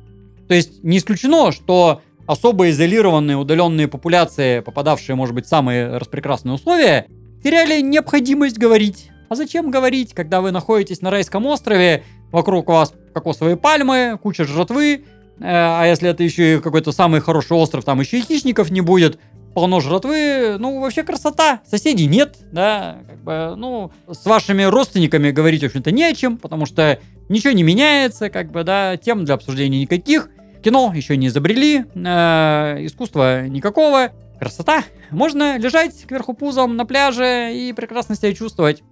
То 0.48 0.56
есть 0.56 0.84
не 0.84 0.98
исключено, 0.98 1.52
что 1.52 2.02
особо 2.26 2.70
изолированные 2.70 3.38
удаленные 3.38 3.88
популяции, 3.88 4.62
попадавшие, 4.62 5.16
может 5.16 5.36
быть, 5.36 5.46
в 5.46 5.50
самые 5.50 5.98
распрекрасные 5.98 6.54
условия, 6.54 7.08
теряли 7.44 7.82
необходимость 7.82 8.58
говорить. 8.58 9.10
А 9.30 9.36
зачем 9.36 9.72
говорить, 9.72 10.14
когда 10.14 10.42
вы 10.42 10.52
находитесь 10.52 11.02
на 11.02 11.10
райском 11.10 11.46
острове, 11.46 12.04
вокруг 12.32 12.68
вас 12.68 12.94
кокосовые 13.14 13.58
пальмы, 13.58 14.20
куча 14.22 14.44
жратвы, 14.46 14.94
э, 14.96 15.02
а 15.40 15.86
если 15.86 16.10
это 16.10 16.24
еще 16.24 16.56
и 16.56 16.60
какой-то 16.60 16.92
самый 16.92 17.22
хороший 17.22 17.54
остров, 17.58 17.86
там 17.86 18.00
еще 18.00 18.20
и 18.20 18.22
хищников 18.22 18.72
не 18.72 18.82
будет, 18.82 19.20
полно 19.54 19.80
жратвы, 19.80 20.58
ну, 20.60 20.80
вообще 20.80 21.04
красота. 21.04 21.62
Соседей 21.70 22.08
нет, 22.08 22.38
да, 22.52 23.00
как 23.08 23.24
бы, 23.24 23.56
ну, 23.58 23.92
с 24.10 24.26
вашими 24.26 24.64
родственниками 24.64 25.32
говорить, 25.32 25.62
в 25.62 25.66
общем-то, 25.66 25.92
не 25.92 26.04
о 26.04 26.14
чем, 26.14 26.38
потому 26.38 26.66
что 26.66 27.00
ничего 27.30 27.54
не 27.54 27.64
меняется, 27.64 28.30
как 28.30 28.52
бы, 28.52 28.64
да, 28.64 28.98
тем 28.98 29.26
для 29.26 29.36
обсуждения 29.36 29.82
никаких. 29.82 30.30
Кино 30.64 30.92
еще 30.94 31.18
не 31.18 31.28
изобрели, 31.28 31.86
э, 31.96 32.86
искусства 32.86 33.48
никакого, 33.48 34.12
красота. 34.40 34.84
Можно 35.10 35.58
лежать 35.58 36.06
кверху 36.06 36.34
пузом 36.34 36.76
на 36.76 36.86
пляже 36.86 37.52
и 37.54 37.74
прекрасно 37.74 38.16
себя 38.16 38.34
чувствовать. 38.34 38.84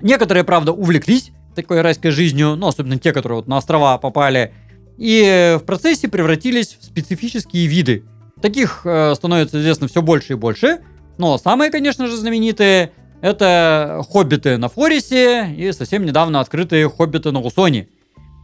Некоторые, 0.00 0.44
правда, 0.44 0.72
увлеклись 0.72 1.32
такой 1.54 1.80
райской 1.80 2.10
жизнью, 2.10 2.54
ну, 2.56 2.68
особенно 2.68 2.98
те, 2.98 3.12
которые 3.12 3.38
вот 3.38 3.48
на 3.48 3.56
острова 3.56 3.96
попали, 3.98 4.52
и 4.98 5.56
в 5.58 5.64
процессе 5.64 6.08
превратились 6.08 6.76
в 6.80 6.84
специфические 6.84 7.66
виды. 7.66 8.04
Таких 8.40 8.82
э, 8.84 9.14
становится 9.14 9.58
известно 9.60 9.88
все 9.88 10.02
больше 10.02 10.34
и 10.34 10.36
больше, 10.36 10.80
но 11.16 11.38
самые, 11.38 11.70
конечно 11.70 12.06
же, 12.06 12.16
знаменитые 12.16 12.92
это 13.22 14.04
хоббиты 14.10 14.58
на 14.58 14.68
Флорисе 14.68 15.54
и 15.56 15.72
совсем 15.72 16.04
недавно 16.04 16.40
открытые 16.40 16.88
хоббиты 16.90 17.32
на 17.32 17.42
Русоне. 17.42 17.88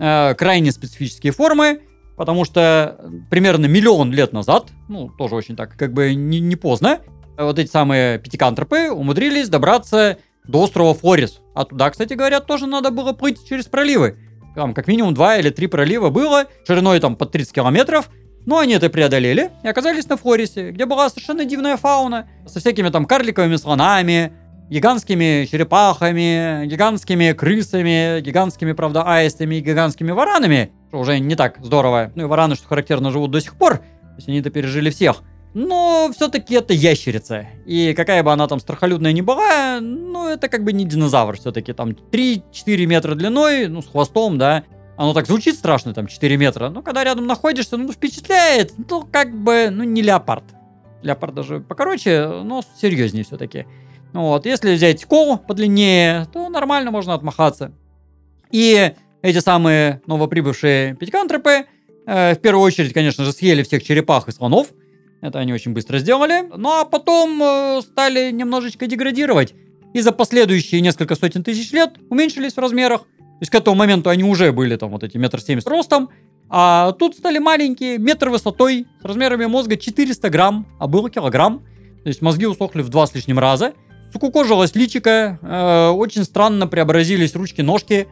Э, 0.00 0.34
крайне 0.34 0.72
специфические 0.72 1.32
формы, 1.32 1.82
потому 2.16 2.44
что 2.44 2.98
примерно 3.30 3.66
миллион 3.66 4.12
лет 4.12 4.32
назад, 4.32 4.68
ну, 4.88 5.10
тоже 5.10 5.34
очень 5.34 5.56
так, 5.56 5.76
как 5.76 5.92
бы 5.92 6.14
не, 6.14 6.40
не 6.40 6.56
поздно, 6.56 7.00
вот 7.36 7.58
эти 7.58 7.70
самые 7.70 8.18
пятикантропы 8.18 8.90
умудрились 8.90 9.48
добраться 9.48 10.18
до 10.46 10.62
острова 10.62 10.94
Флорис. 10.94 11.40
А 11.54 11.64
туда, 11.64 11.90
кстати 11.90 12.14
говоря, 12.14 12.40
тоже 12.40 12.66
надо 12.66 12.90
было 12.90 13.12
плыть 13.12 13.46
через 13.46 13.66
проливы. 13.66 14.16
Там 14.54 14.74
как 14.74 14.86
минимум 14.86 15.14
два 15.14 15.36
или 15.36 15.50
три 15.50 15.66
пролива 15.66 16.10
было, 16.10 16.46
шириной 16.66 17.00
там 17.00 17.16
под 17.16 17.30
30 17.32 17.52
километров. 17.52 18.10
Но 18.46 18.58
они 18.58 18.74
это 18.74 18.90
преодолели 18.90 19.50
и 19.62 19.68
оказались 19.68 20.08
на 20.08 20.16
Флорисе, 20.16 20.70
где 20.70 20.84
была 20.86 21.08
совершенно 21.08 21.44
дивная 21.44 21.76
фауна, 21.76 22.28
со 22.46 22.60
всякими 22.60 22.88
там 22.88 23.06
карликовыми 23.06 23.56
слонами, 23.56 24.32
гигантскими 24.68 25.46
черепахами, 25.50 26.66
гигантскими 26.66 27.32
крысами, 27.32 28.20
гигантскими, 28.20 28.72
правда, 28.72 29.02
аистами 29.04 29.56
и 29.56 29.60
гигантскими 29.60 30.10
варанами, 30.10 30.72
что 30.88 30.98
уже 30.98 31.18
не 31.18 31.36
так 31.36 31.58
здорово. 31.62 32.10
Ну 32.14 32.24
и 32.24 32.26
вараны, 32.26 32.54
что 32.54 32.66
характерно, 32.66 33.10
живут 33.10 33.30
до 33.30 33.40
сих 33.40 33.56
пор, 33.56 33.78
то 33.78 34.16
есть 34.16 34.28
они 34.28 34.40
это 34.40 34.50
пережили 34.50 34.90
всех. 34.90 35.22
Но 35.54 36.10
все-таки 36.16 36.54
это 36.54 36.72
ящерица. 36.72 37.46
И 37.66 37.92
какая 37.94 38.22
бы 38.22 38.32
она 38.32 38.48
там 38.48 38.58
страхолюдная 38.58 39.12
ни 39.12 39.20
была, 39.20 39.80
ну 39.80 40.28
это 40.28 40.48
как 40.48 40.64
бы 40.64 40.72
не 40.72 40.86
динозавр 40.86 41.36
все-таки. 41.36 41.74
Там 41.74 41.90
3-4 41.90 42.42
метра 42.86 43.14
длиной, 43.14 43.68
ну 43.68 43.82
с 43.82 43.86
хвостом, 43.86 44.38
да. 44.38 44.64
Оно 44.96 45.14
так 45.14 45.26
звучит 45.26 45.56
страшно, 45.56 45.94
там 45.94 46.06
4 46.06 46.36
метра. 46.36 46.68
Но 46.68 46.82
когда 46.82 47.04
рядом 47.04 47.26
находишься, 47.26 47.76
ну 47.76 47.90
впечатляет. 47.92 48.74
Ну 48.90 49.06
как 49.10 49.34
бы, 49.34 49.68
ну 49.70 49.84
не 49.84 50.02
леопард. 50.02 50.44
Леопард 51.02 51.34
даже 51.34 51.60
покороче, 51.60 52.26
но 52.44 52.62
серьезнее 52.80 53.24
все-таки. 53.24 53.66
Вот, 54.12 54.44
если 54.44 54.74
взять 54.74 55.04
кол 55.06 55.38
подлиннее, 55.38 56.26
то 56.32 56.48
нормально 56.50 56.90
можно 56.90 57.14
отмахаться. 57.14 57.72
И 58.50 58.92
эти 59.22 59.38
самые 59.38 60.02
новоприбывшие 60.06 60.94
пятикантропы, 60.96 61.64
э, 62.06 62.34
в 62.34 62.38
первую 62.40 62.64
очередь, 62.64 62.92
конечно 62.92 63.24
же, 63.24 63.32
съели 63.32 63.62
всех 63.62 63.82
черепах 63.82 64.28
и 64.28 64.32
слонов, 64.32 64.68
это 65.22 65.38
они 65.38 65.52
очень 65.52 65.72
быстро 65.72 65.98
сделали. 65.98 66.44
Ну 66.54 66.68
а 66.70 66.84
потом 66.84 67.42
э, 67.42 67.80
стали 67.82 68.30
немножечко 68.32 68.86
деградировать. 68.86 69.54
И 69.94 70.00
за 70.00 70.12
последующие 70.12 70.80
несколько 70.80 71.14
сотен 71.14 71.44
тысяч 71.44 71.72
лет 71.72 71.94
уменьшились 72.10 72.54
в 72.54 72.58
размерах. 72.58 73.06
Есть 73.42 73.50
к 73.50 73.56
этому 73.56 73.74
моменту 73.74 74.08
они 74.08 74.22
уже 74.22 74.52
были 74.52 74.76
там 74.76 74.90
вот 74.90 75.02
эти 75.02 75.16
метр 75.16 75.40
семьдесят 75.40 75.66
ростом. 75.66 76.10
А 76.48 76.92
тут 76.92 77.16
стали 77.16 77.38
маленькие, 77.38 77.98
метр 77.98 78.28
высотой, 78.28 78.86
с 79.00 79.04
размерами 79.04 79.46
мозга 79.46 79.76
400 79.76 80.30
грамм, 80.30 80.64
а 80.78 80.86
было 80.86 81.10
килограмм. 81.10 81.58
То 82.04 82.08
есть 82.08 82.22
мозги 82.22 82.46
усохли 82.46 82.82
в 82.82 82.88
два 82.88 83.04
с 83.04 83.16
лишним 83.16 83.40
раза. 83.40 83.72
Сукукожилось 84.12 84.76
личико, 84.76 85.40
э, 85.42 85.88
очень 85.88 86.22
странно 86.22 86.68
преобразились 86.68 87.34
ручки-ножки. 87.34 88.06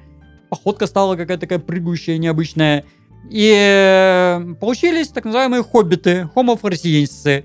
Походка 0.48 0.88
стала 0.88 1.14
какая-то 1.14 1.42
такая 1.42 1.60
прыгающая, 1.60 2.18
необычная. 2.18 2.84
И 3.30 3.54
э, 3.54 4.54
получились 4.60 5.10
так 5.10 5.26
называемые 5.26 5.62
хоббиты, 5.62 6.28
homo 6.34 6.60
floresiensis, 6.60 7.44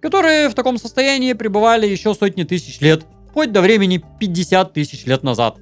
которые 0.00 0.50
в 0.50 0.54
таком 0.54 0.76
состоянии 0.76 1.32
пребывали 1.32 1.86
еще 1.86 2.12
сотни 2.12 2.42
тысяч 2.42 2.82
лет, 2.82 3.06
вплоть 3.30 3.52
до 3.52 3.62
времени 3.62 4.04
50 4.20 4.74
тысяч 4.74 5.06
лет 5.06 5.22
назад, 5.22 5.56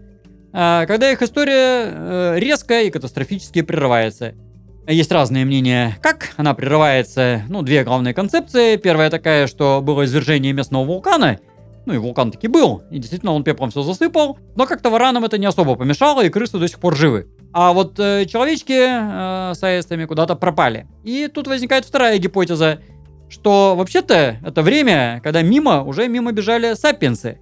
когда 0.53 1.11
их 1.11 1.23
история 1.23 1.85
э, 1.87 2.35
резко 2.39 2.83
и 2.83 2.91
катастрофически 2.91 3.63
прерывается. 3.63 4.35
Есть 4.87 5.13
разные 5.13 5.45
мнения, 5.45 5.97
как 6.03 6.31
она 6.37 6.55
прерывается. 6.55 7.43
Ну, 7.49 7.63
две 7.63 7.85
главные 7.85 8.15
концепции. 8.15 8.77
Первая 8.77 9.11
такая, 9.11 9.47
что 9.47 9.81
было 9.83 10.05
извержение 10.05 10.53
местного 10.53 10.85
вулкана, 10.85 11.39
ну 11.87 11.95
и 11.95 11.99
вулкан 11.99 12.31
таки 12.31 12.49
был, 12.49 12.83
и 12.91 12.99
действительно 12.99 13.33
он 13.33 13.45
пеплом 13.45 13.71
все 13.71 13.83
засыпал, 13.83 14.39
но 14.57 14.67
как-то 14.67 14.91
варанам 14.91 15.25
это 15.25 15.39
не 15.39 15.47
особо 15.47 15.77
помешало, 15.77 16.25
и 16.25 16.29
крысы 16.29 16.59
до 16.59 16.69
сих 16.69 16.79
пор 16.79 16.97
живы. 16.97 17.29
А 17.53 17.73
вот 17.73 17.99
э, 17.99 18.27
человечки 18.27 18.73
э, 18.73 19.55
с 19.55 19.63
аистами 19.63 20.05
куда-то 20.05 20.37
пропали. 20.37 20.87
И 21.05 21.29
тут 21.33 21.47
возникает 21.47 21.85
вторая 21.85 22.19
гипотеза, 22.19 22.81
что 23.29 23.75
вообще-то 23.77 24.39
это 24.45 24.63
время, 24.63 25.21
когда 25.23 25.43
мимо 25.43 25.83
уже 25.83 26.09
мимо 26.09 26.33
бежали 26.33 26.75
сапиенсы. 26.75 27.41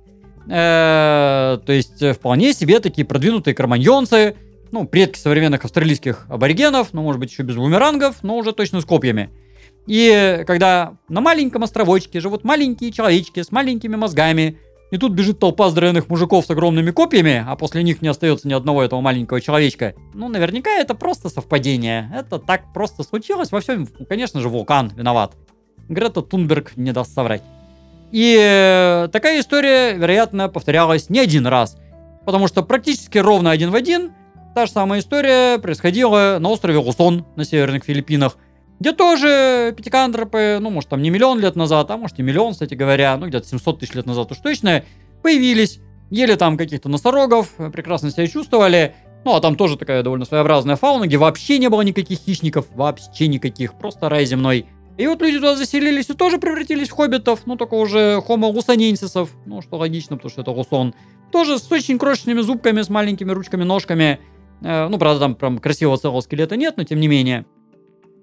Э, 0.48 1.58
то 1.64 1.72
есть 1.72 2.00
э, 2.02 2.14
вполне 2.14 2.52
себе 2.54 2.80
такие 2.80 3.06
продвинутые 3.06 3.54
кроманьонцы, 3.54 4.36
ну, 4.70 4.86
предки 4.86 5.18
современных 5.18 5.64
австралийских 5.64 6.26
аборигенов, 6.28 6.92
ну, 6.92 7.02
может 7.02 7.20
быть, 7.20 7.30
еще 7.30 7.42
без 7.42 7.56
бумерангов, 7.56 8.22
но 8.22 8.36
уже 8.36 8.52
точно 8.52 8.80
с 8.80 8.84
копьями. 8.84 9.30
И 9.86 10.44
когда 10.46 10.96
на 11.08 11.20
маленьком 11.20 11.64
островочке 11.64 12.20
живут 12.20 12.44
маленькие 12.44 12.92
человечки 12.92 13.42
с 13.42 13.50
маленькими 13.50 13.96
мозгами, 13.96 14.58
и 14.90 14.96
тут 14.96 15.12
бежит 15.12 15.38
толпа 15.38 15.68
здоровенных 15.68 16.08
мужиков 16.08 16.46
с 16.46 16.50
огромными 16.50 16.90
копьями, 16.90 17.44
а 17.46 17.56
после 17.56 17.82
них 17.82 18.00
не 18.00 18.08
остается 18.08 18.48
ни 18.48 18.54
одного 18.54 18.82
этого 18.82 19.00
маленького 19.02 19.40
человечка. 19.40 19.94
Ну, 20.14 20.28
наверняка 20.28 20.70
это 20.70 20.94
просто 20.94 21.28
совпадение. 21.28 22.10
Это 22.14 22.38
так 22.38 22.72
просто 22.72 23.02
случилось. 23.02 23.52
Во 23.52 23.60
всем, 23.60 23.86
конечно 24.08 24.40
же, 24.40 24.48
вулкан 24.48 24.92
виноват. 24.96 25.36
Грета 25.88 26.22
Тунберг 26.22 26.76
не 26.76 26.92
даст 26.92 27.12
соврать. 27.12 27.42
И 28.10 28.36
э, 28.38 29.08
такая 29.12 29.40
история, 29.40 29.94
вероятно, 29.94 30.48
повторялась 30.48 31.10
не 31.10 31.18
один 31.18 31.46
раз. 31.46 31.76
Потому 32.24 32.48
что 32.48 32.62
практически 32.62 33.18
ровно 33.18 33.50
один 33.50 33.70
в 33.70 33.74
один 33.74 34.12
та 34.54 34.66
же 34.66 34.72
самая 34.72 35.00
история 35.00 35.58
происходила 35.58 36.38
на 36.40 36.48
острове 36.48 36.78
Лусон 36.78 37.26
на 37.36 37.44
северных 37.44 37.84
Филиппинах 37.84 38.36
где 38.80 38.92
тоже 38.92 39.74
пятикантропы, 39.76 40.58
ну, 40.60 40.70
может, 40.70 40.90
там 40.90 41.02
не 41.02 41.10
миллион 41.10 41.40
лет 41.40 41.56
назад, 41.56 41.90
а 41.90 41.96
может 41.96 42.18
и 42.18 42.22
миллион, 42.22 42.52
кстати 42.52 42.74
говоря, 42.74 43.16
ну, 43.16 43.26
где-то 43.26 43.46
700 43.46 43.80
тысяч 43.80 43.94
лет 43.94 44.06
назад 44.06 44.30
уж 44.30 44.38
точно, 44.38 44.84
появились, 45.22 45.80
ели 46.10 46.34
там 46.36 46.56
каких-то 46.56 46.88
носорогов, 46.88 47.52
прекрасно 47.72 48.10
себя 48.10 48.26
чувствовали, 48.26 48.94
ну, 49.24 49.34
а 49.34 49.40
там 49.40 49.56
тоже 49.56 49.76
такая 49.76 50.02
довольно 50.02 50.24
своеобразная 50.24 50.76
фауна, 50.76 51.06
где 51.06 51.16
вообще 51.16 51.58
не 51.58 51.68
было 51.68 51.82
никаких 51.82 52.20
хищников, 52.20 52.66
вообще 52.74 53.26
никаких, 53.26 53.74
просто 53.74 54.08
рай 54.08 54.24
земной. 54.24 54.66
И 54.98 55.06
вот 55.06 55.22
люди 55.22 55.36
туда 55.36 55.54
заселились 55.54 56.10
и 56.10 56.14
тоже 56.14 56.38
превратились 56.38 56.88
в 56.88 56.92
хоббитов, 56.92 57.42
ну, 57.46 57.54
только 57.54 57.74
уже 57.74 58.20
хомо 58.20 58.46
лусоненсисов, 58.48 59.30
ну, 59.46 59.62
что 59.62 59.76
логично, 59.76 60.16
потому 60.16 60.30
что 60.30 60.42
это 60.42 60.50
лусон. 60.50 60.92
Тоже 61.30 61.58
с 61.58 61.70
очень 61.70 61.98
крошечными 62.00 62.40
зубками, 62.40 62.82
с 62.82 62.88
маленькими 62.88 63.30
ручками-ножками. 63.30 64.18
Э, 64.60 64.88
ну, 64.88 64.98
правда, 64.98 65.20
там 65.20 65.36
прям 65.36 65.58
красивого 65.58 65.98
целого 65.98 66.20
скелета 66.20 66.56
нет, 66.56 66.74
но 66.76 66.82
тем 66.82 66.98
не 66.98 67.06
менее. 67.06 67.46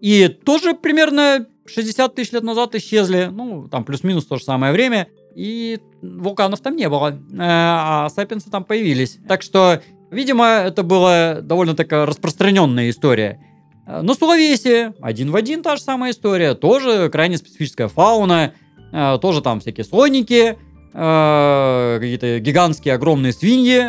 И 0.01 0.27
тоже 0.27 0.73
примерно 0.73 1.47
60 1.65 2.13
тысяч 2.13 2.33
лет 2.33 2.43
назад 2.43 2.75
исчезли. 2.75 3.29
Ну, 3.31 3.69
там 3.69 3.85
плюс-минус 3.85 4.25
то 4.25 4.35
же 4.35 4.43
самое 4.43 4.73
время. 4.73 5.07
И 5.33 5.79
вулканов 6.01 6.59
там 6.59 6.75
не 6.75 6.89
было. 6.89 7.11
Э, 7.11 7.37
а 7.39 8.09
сапиенсы 8.09 8.49
там 8.49 8.65
появились. 8.65 9.17
Так 9.29 9.43
что, 9.43 9.81
видимо, 10.11 10.45
это 10.45 10.83
была 10.83 11.39
довольно 11.41 11.73
такая 11.73 12.05
распространенная 12.05 12.89
история. 12.89 13.39
Э, 13.85 14.01
на 14.01 14.13
Сулавесе 14.13 14.93
один 15.01 15.31
в 15.31 15.35
один 15.35 15.63
та 15.63 15.75
же 15.75 15.81
самая 15.81 16.11
история. 16.11 16.53
Тоже 16.53 17.09
крайне 17.09 17.37
специфическая 17.37 17.87
фауна. 17.87 18.53
Э, 18.91 19.17
тоже 19.21 19.41
там 19.41 19.59
всякие 19.59 19.83
слоники. 19.83 20.57
Какие-то 20.93 22.39
гигантские 22.39 22.93
огромные 22.93 23.33
свиньи 23.33 23.81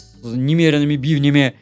с 0.00 0.24
немеренными 0.24 0.96
бивнями 0.96 1.54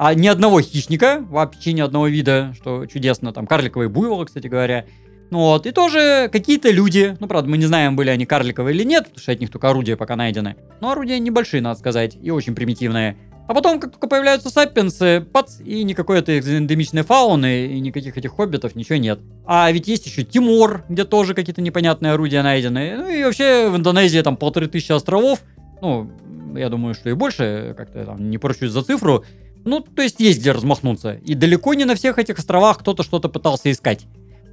а 0.00 0.14
ни 0.14 0.28
одного 0.28 0.60
хищника, 0.60 1.26
вообще 1.28 1.72
ни 1.72 1.80
одного 1.80 2.06
вида, 2.06 2.54
что 2.56 2.86
чудесно, 2.86 3.32
там 3.32 3.48
карликовые 3.48 3.88
буйволы, 3.88 4.26
кстати 4.26 4.46
говоря. 4.46 4.84
Ну 5.30 5.40
вот, 5.40 5.66
и 5.66 5.72
тоже 5.72 6.30
какие-то 6.32 6.70
люди, 6.70 7.16
ну, 7.18 7.26
правда, 7.26 7.50
мы 7.50 7.58
не 7.58 7.66
знаем, 7.66 7.96
были 7.96 8.08
они 8.08 8.24
карликовые 8.24 8.76
или 8.76 8.84
нет, 8.84 9.06
потому 9.06 9.18
что 9.20 9.32
от 9.32 9.40
них 9.40 9.50
только 9.50 9.68
орудия 9.68 9.96
пока 9.96 10.14
найдены. 10.14 10.54
Но 10.80 10.92
орудия 10.92 11.18
небольшие, 11.18 11.60
надо 11.60 11.80
сказать, 11.80 12.16
и 12.22 12.30
очень 12.30 12.54
примитивные. 12.54 13.16
А 13.48 13.54
потом, 13.54 13.80
как 13.80 13.92
только 13.92 14.08
появляются 14.08 14.50
саппинсы, 14.50 15.22
пац, 15.32 15.58
и 15.64 15.82
никакой 15.82 16.18
этой 16.18 16.38
эндемичной 16.38 17.02
фауны, 17.02 17.68
и 17.68 17.80
никаких 17.80 18.18
этих 18.18 18.32
хоббитов, 18.32 18.74
ничего 18.74 18.98
нет. 18.98 19.20
А 19.46 19.72
ведь 19.72 19.88
есть 19.88 20.04
еще 20.04 20.22
Тимор, 20.22 20.84
где 20.90 21.04
тоже 21.04 21.32
какие-то 21.32 21.62
непонятные 21.62 22.12
орудия 22.12 22.42
найдены. 22.42 22.96
Ну 22.98 23.08
и 23.08 23.24
вообще 23.24 23.70
в 23.70 23.76
Индонезии 23.76 24.20
там 24.20 24.36
полторы 24.36 24.66
тысячи 24.68 24.92
островов. 24.92 25.42
Ну, 25.80 26.10
я 26.56 26.68
думаю, 26.68 26.92
что 26.92 27.08
и 27.08 27.14
больше, 27.14 27.74
как-то 27.74 28.04
там 28.04 28.28
не 28.28 28.36
поручусь 28.36 28.70
за 28.70 28.82
цифру. 28.82 29.24
Ну, 29.64 29.80
то 29.80 30.02
есть 30.02 30.20
есть 30.20 30.40
где 30.40 30.52
размахнуться. 30.52 31.14
И 31.14 31.34
далеко 31.34 31.72
не 31.72 31.86
на 31.86 31.94
всех 31.94 32.18
этих 32.18 32.38
островах 32.38 32.80
кто-то 32.80 33.02
что-то 33.02 33.30
пытался 33.30 33.70
искать. 33.70 34.04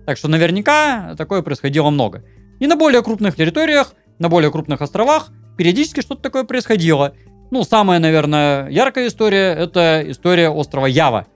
Так 0.06 0.18
что 0.18 0.30
наверняка 0.30 1.16
такое 1.18 1.42
происходило 1.42 1.90
много. 1.90 2.24
И 2.62 2.68
на 2.68 2.78
более 2.78 3.04
крупных 3.04 3.36
территориях, 3.36 3.94
на 4.20 4.30
более 4.30 4.52
крупных 4.52 4.82
островах 4.82 5.32
периодически 5.58 6.00
что-то 6.00 6.22
такое 6.22 6.46
происходило. 6.46 7.14
Ну, 7.52 7.64
самая, 7.64 8.00
наверное, 8.00 8.70
яркая 8.70 9.08
история– 9.08 9.54
это 9.58 10.04
история 10.08 10.50
острова 10.50 10.88
Ява. 10.88 11.28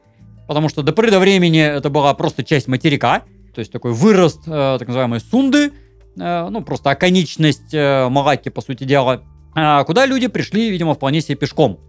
Потому 0.47 0.69
что 0.69 0.81
до 0.81 0.93
поры 0.93 1.11
до 1.11 1.19
времени 1.19 1.61
это 1.61 1.89
была 1.89 2.13
просто 2.13 2.43
часть 2.43 2.67
материка, 2.67 3.23
то 3.53 3.59
есть 3.59 3.71
такой 3.71 3.93
вырост 3.93 4.41
э, 4.47 4.77
так 4.79 4.87
называемой 4.87 5.19
сунды, 5.19 5.71
э, 6.19 6.47
ну, 6.49 6.61
просто 6.61 6.89
оконечность 6.89 7.73
э, 7.73 8.09
Малаки, 8.09 8.49
по 8.49 8.61
сути 8.61 8.83
дела, 8.83 9.21
э, 9.55 9.83
куда 9.85 10.05
люди 10.05 10.27
пришли, 10.27 10.71
видимо, 10.71 10.95
вполне 10.95 11.21
себе 11.21 11.35
пешком. 11.35 11.79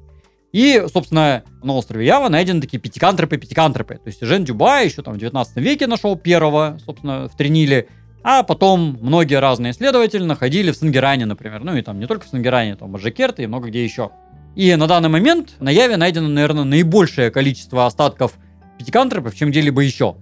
И, 0.53 0.85
собственно, 0.93 1.45
на 1.62 1.75
острове 1.75 2.05
Ява 2.05 2.29
найдены 2.29 2.61
такие 2.61 2.79
пятикантропы-пятикантропы. 2.79 3.95
То 3.95 4.07
есть 4.07 4.21
Жен 4.21 4.45
Дюба 4.45 4.83
еще 4.83 5.03
там 5.03 5.15
в 5.15 5.19
19 5.19 5.57
веке 5.57 5.87
нашел 5.87 6.17
первого, 6.17 6.79
собственно, 6.85 7.29
в 7.29 7.37
Триниле. 7.37 7.89
А 8.23 8.43
потом 8.43 8.99
многие 9.00 9.41
разные 9.41 9.73
исследователи 9.73 10.23
находили 10.23 10.73
в 10.73 10.77
Сангеране, 10.77 11.27
например. 11.27 11.65
Ну 11.65 11.77
и 11.77 11.83
там 11.83 11.99
не 11.99 12.07
только 12.07 12.27
в 12.27 12.29
Сангеране, 12.29 12.77
там 12.77 12.95
Ажекерте 12.95 13.45
и 13.45 13.47
много 13.47 13.69
где 13.69 13.83
еще. 13.83 14.11
И 14.57 14.75
на 14.77 14.87
данный 14.87 15.09
момент 15.09 15.55
на 15.61 15.71
Яве 15.71 15.97
найдено, 15.97 16.29
наверное, 16.29 16.65
наибольшее 16.65 17.31
количество 17.31 17.87
остатков 17.87 18.33
пятикантропов, 18.79 19.35
чем 19.35 19.50
где-либо 19.50 19.81
еще. 19.81 20.17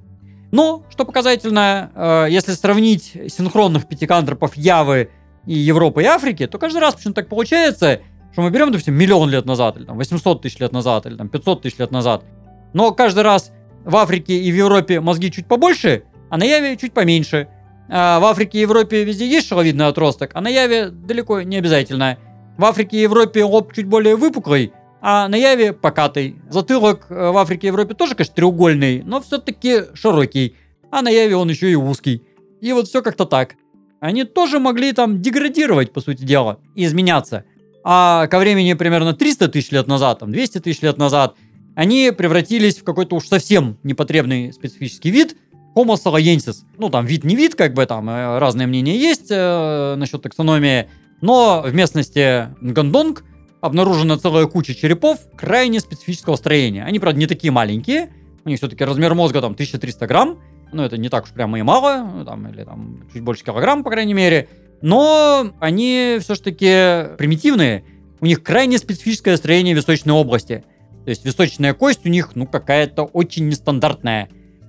Но, 0.51 0.85
что 0.91 1.05
показательно, 1.05 1.91
э, 1.95 2.27
если 2.31 2.53
сравнить 2.53 3.13
синхронных 3.29 3.87
пятикантропов 3.87 4.57
Явы 4.57 5.11
и 5.47 5.55
Европы 5.55 6.03
и 6.03 6.07
Африки, 6.07 6.47
то 6.47 6.59
каждый 6.59 6.79
раз 6.79 6.95
почему-то 6.95 7.23
так 7.23 7.29
получается, 7.29 8.01
что 8.33 8.43
мы 8.43 8.51
берем, 8.51 8.71
допустим, 8.71 8.95
миллион 8.95 9.31
лет 9.31 9.45
назад, 9.45 9.77
или 9.77 9.85
там 9.85 9.97
800 9.97 10.43
тысяч 10.43 10.59
лет 10.59 10.73
назад, 10.73 11.07
или 11.07 11.17
там 11.17 11.29
500 11.29 11.63
тысяч 11.63 11.79
лет 11.79 11.91
назад. 11.91 12.25
Но 12.73 12.93
каждый 12.93 13.25
раз 13.25 13.53
в 13.85 13.97
Африке 13.97 14.39
и 14.39 14.51
в 14.51 14.55
Европе 14.55 15.01
мозги 15.01 15.31
чуть 15.31 15.47
побольше, 15.47 16.05
а 16.31 16.37
на 16.37 16.45
Яве 16.45 16.77
чуть 16.77 16.93
поменьше. 16.93 17.49
А 17.89 18.21
в 18.21 18.25
Африке 18.25 18.59
и 18.59 18.61
Европе 18.63 19.05
везде 19.05 19.27
есть 19.27 19.49
шеловидный 19.49 19.87
отросток, 19.87 20.31
а 20.35 20.41
на 20.41 20.49
Яве 20.49 20.91
далеко 20.91 21.43
не 21.43 21.57
обязательно. 21.57 22.19
В 22.57 22.65
Африке 22.65 22.99
и 22.99 23.03
Европе 23.03 23.45
лоб 23.45 23.73
чуть 23.73 23.87
более 23.87 24.17
выпуклый, 24.17 24.73
а 25.01 25.29
на 25.29 25.37
Яве 25.37 25.73
покатый. 25.73 26.37
Затылок 26.51 27.07
э, 27.09 27.31
в 27.31 27.37
Африке 27.39 27.69
и 27.69 27.71
Европе 27.71 27.95
тоже, 27.95 28.15
конечно, 28.15 28.35
треугольный, 28.35 29.03
но 29.03 29.21
все-таки 29.21 29.85
широкий. 29.95 30.57
А 30.91 31.03
на 31.03 31.09
Яве 31.09 31.37
он 31.37 31.49
еще 31.49 31.71
и 31.71 31.75
узкий. 31.75 32.23
И 32.61 32.73
вот 32.73 32.89
все 32.89 33.03
как-то 33.03 33.25
так. 33.25 33.55
Они 34.01 34.25
тоже 34.25 34.59
могли 34.59 34.93
там 34.93 35.23
деградировать, 35.23 35.93
по 35.93 36.01
сути 36.01 36.23
дела, 36.23 36.59
и 36.75 36.85
изменяться 36.85 37.45
а 37.91 38.27
ко 38.27 38.39
времени 38.39 38.75
примерно 38.75 39.15
300 39.15 39.49
тысяч 39.49 39.71
лет 39.71 39.87
назад, 39.87 40.19
там 40.19 40.31
200 40.31 40.59
тысяч 40.61 40.83
лет 40.83 40.99
назад, 40.99 41.37
они 41.75 42.13
превратились 42.17 42.77
в 42.77 42.85
какой-то 42.85 43.17
уж 43.17 43.27
совсем 43.27 43.79
непотребный 43.83 44.53
специфический 44.53 45.11
вид 45.11 45.39
Homo 45.79 45.95
saloensis. 45.95 46.65
Ну, 46.77 46.91
там 46.91 47.07
вид 47.07 47.25
не 47.25 47.37
вид, 47.37 47.55
как 47.55 47.75
бы 47.75 47.87
там 47.87 48.11
э, 48.11 48.39
разные 48.39 48.67
мнения 48.67 48.97
есть 48.97 49.29
э, 49.31 49.95
насчет 49.97 50.23
таксономии, 50.23 50.89
но 51.21 51.63
в 51.65 51.73
местности 51.73 52.49
Нгандонг 52.61 53.25
обнаружена 53.61 54.19
целая 54.19 54.47
куча 54.47 54.75
черепов 54.75 55.19
крайне 55.37 55.79
специфического 55.79 56.37
строения. 56.37 56.85
Они, 56.85 56.99
правда, 56.99 57.21
не 57.21 57.27
такие 57.27 57.53
маленькие, 57.53 58.11
у 58.45 58.49
них 58.49 58.59
все-таки 58.59 58.85
размер 58.85 59.15
мозга 59.15 59.41
там 59.41 59.53
1300 59.53 60.07
грамм, 60.07 60.39
ну, 60.73 60.83
это 60.83 60.97
не 60.99 61.09
так 61.09 61.25
уж 61.25 61.31
прямо 61.31 61.59
и 61.59 61.63
мало, 61.63 62.25
там, 62.27 62.49
или 62.49 62.65
там 62.65 63.05
чуть 63.13 63.23
больше 63.23 63.45
килограмм, 63.45 63.85
по 63.85 63.91
крайней 63.91 64.15
мере. 64.15 64.49
Но 64.83 65.53
они 65.61 66.19
все-таки 66.21 67.17
примитивные. 67.17 67.85
У 68.21 68.27
них 68.27 68.43
крайне 68.43 68.79
специфическое 68.79 69.37
строение 69.37 69.75
височной 69.75 70.15
области. 70.15 70.65
То 71.05 71.11
есть 71.11 71.25
височная 71.25 71.73
кость 71.73 72.05
у 72.05 72.09
них, 72.09 72.33
ну, 72.35 72.47
какая-то 72.47 73.05
очень 73.05 73.49
нестандартная. 73.49 74.29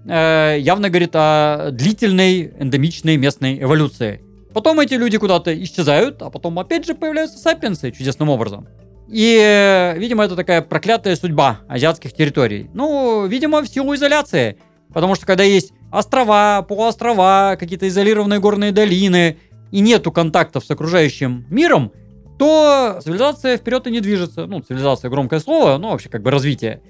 Э, 0.10 0.58
явно 0.60 0.90
говорит 0.90 1.12
о 1.14 1.70
длительной 1.72 2.52
эндемичной 2.60 3.18
местной 3.18 3.62
эволюции. 3.62 4.22
Потом 4.54 4.80
эти 4.80 4.96
люди 4.96 5.18
куда-то 5.20 5.54
исчезают, 5.64 6.22
а 6.24 6.32
потом 6.32 6.58
опять 6.58 6.86
же 6.86 6.96
появляются 6.96 7.38
сапиенсы 7.38 7.92
чудесным 7.92 8.30
образом. 8.30 8.68
И, 9.08 9.94
видимо, 9.98 10.24
это 10.26 10.36
такая 10.36 10.64
проклятая 10.64 11.16
судьба 11.16 11.60
азиатских 11.68 12.14
территорий. 12.14 12.70
Ну, 12.74 13.28
видимо, 13.28 13.62
в 13.62 13.68
силу 13.68 13.94
изоляции. 13.94 14.58
Потому 14.92 15.14
что 15.14 15.28
когда 15.28 15.44
есть 15.44 15.74
острова, 15.92 16.66
полуострова, 16.68 17.56
какие-то 17.60 17.88
изолированные 17.88 18.40
горные 18.40 18.72
долины, 18.72 19.38
и 19.72 19.82
нету 19.82 20.12
контактов 20.12 20.66
с 20.66 20.72
окружающим 20.72 21.46
миром, 21.50 21.92
то 22.40 23.00
цивилизация 23.04 23.58
вперед 23.58 23.86
и 23.88 23.92
не 23.92 24.00
движется. 24.00 24.48
Ну, 24.48 24.62
цивилизация 24.62 25.10
громкое 25.10 25.40
слово, 25.40 25.78
но 25.78 25.92
вообще 25.92 26.10
как 26.10 26.24
бы 26.24 26.32
развитие. 26.32 26.82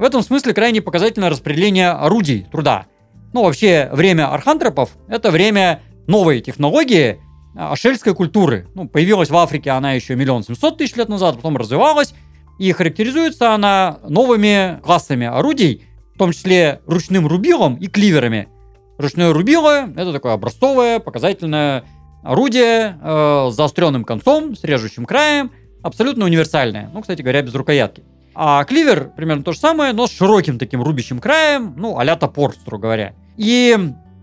В 0.00 0.02
этом 0.02 0.22
смысле 0.22 0.54
крайне 0.54 0.80
показательно 0.80 1.28
распределение 1.28 1.90
орудий 1.90 2.46
труда. 2.50 2.86
Ну, 3.34 3.44
вообще, 3.44 3.90
время 3.92 4.32
архантропов— 4.32 4.96
это 5.08 5.30
время 5.30 5.82
новой 6.06 6.40
технологии, 6.40 7.20
ашельской 7.54 8.14
культуры. 8.14 8.66
Ну, 8.74 8.88
появилась 8.88 9.28
в 9.28 9.36
Африке 9.36 9.68
она 9.68 9.92
еще 9.92 10.16
миллион 10.16 10.42
семьсот 10.42 10.78
тысяч 10.78 10.96
лет 10.96 11.10
назад, 11.10 11.36
потом 11.36 11.58
развивалась, 11.58 12.14
и 12.58 12.72
характеризуется 12.72 13.52
она 13.52 13.98
новыми 14.08 14.80
классами 14.82 15.26
орудий, 15.26 15.84
в 16.14 16.18
том 16.18 16.32
числе 16.32 16.80
ручным 16.86 17.26
рубилом 17.26 17.76
и 17.76 17.86
кливерами. 17.86 18.48
Ручное 18.96 19.34
рубило— 19.34 19.90
это 19.96 20.14
такое 20.14 20.32
образцовое, 20.32 20.98
показательное 20.98 21.84
Орудие 22.22 22.98
э, 23.02 23.48
с 23.50 23.54
заостренным 23.54 24.04
концом, 24.04 24.54
с 24.54 24.64
режущим 24.64 25.04
краем, 25.04 25.50
абсолютно 25.82 26.24
универсальное. 26.24 26.90
Ну, 26.92 27.00
кстати 27.00 27.20
говоря, 27.22 27.42
без 27.42 27.54
рукоятки. 27.54 28.02
А 28.34 28.64
кливер 28.64 29.10
примерно 29.16 29.42
то 29.42 29.52
же 29.52 29.58
самое, 29.58 29.92
но 29.92 30.06
с 30.06 30.12
широким 30.12 30.58
таким 30.58 30.82
рубящим 30.82 31.18
краем, 31.18 31.74
ну, 31.76 31.98
а 31.98 32.16
топор, 32.16 32.54
строго 32.54 32.82
говоря. 32.82 33.14
И 33.36 33.76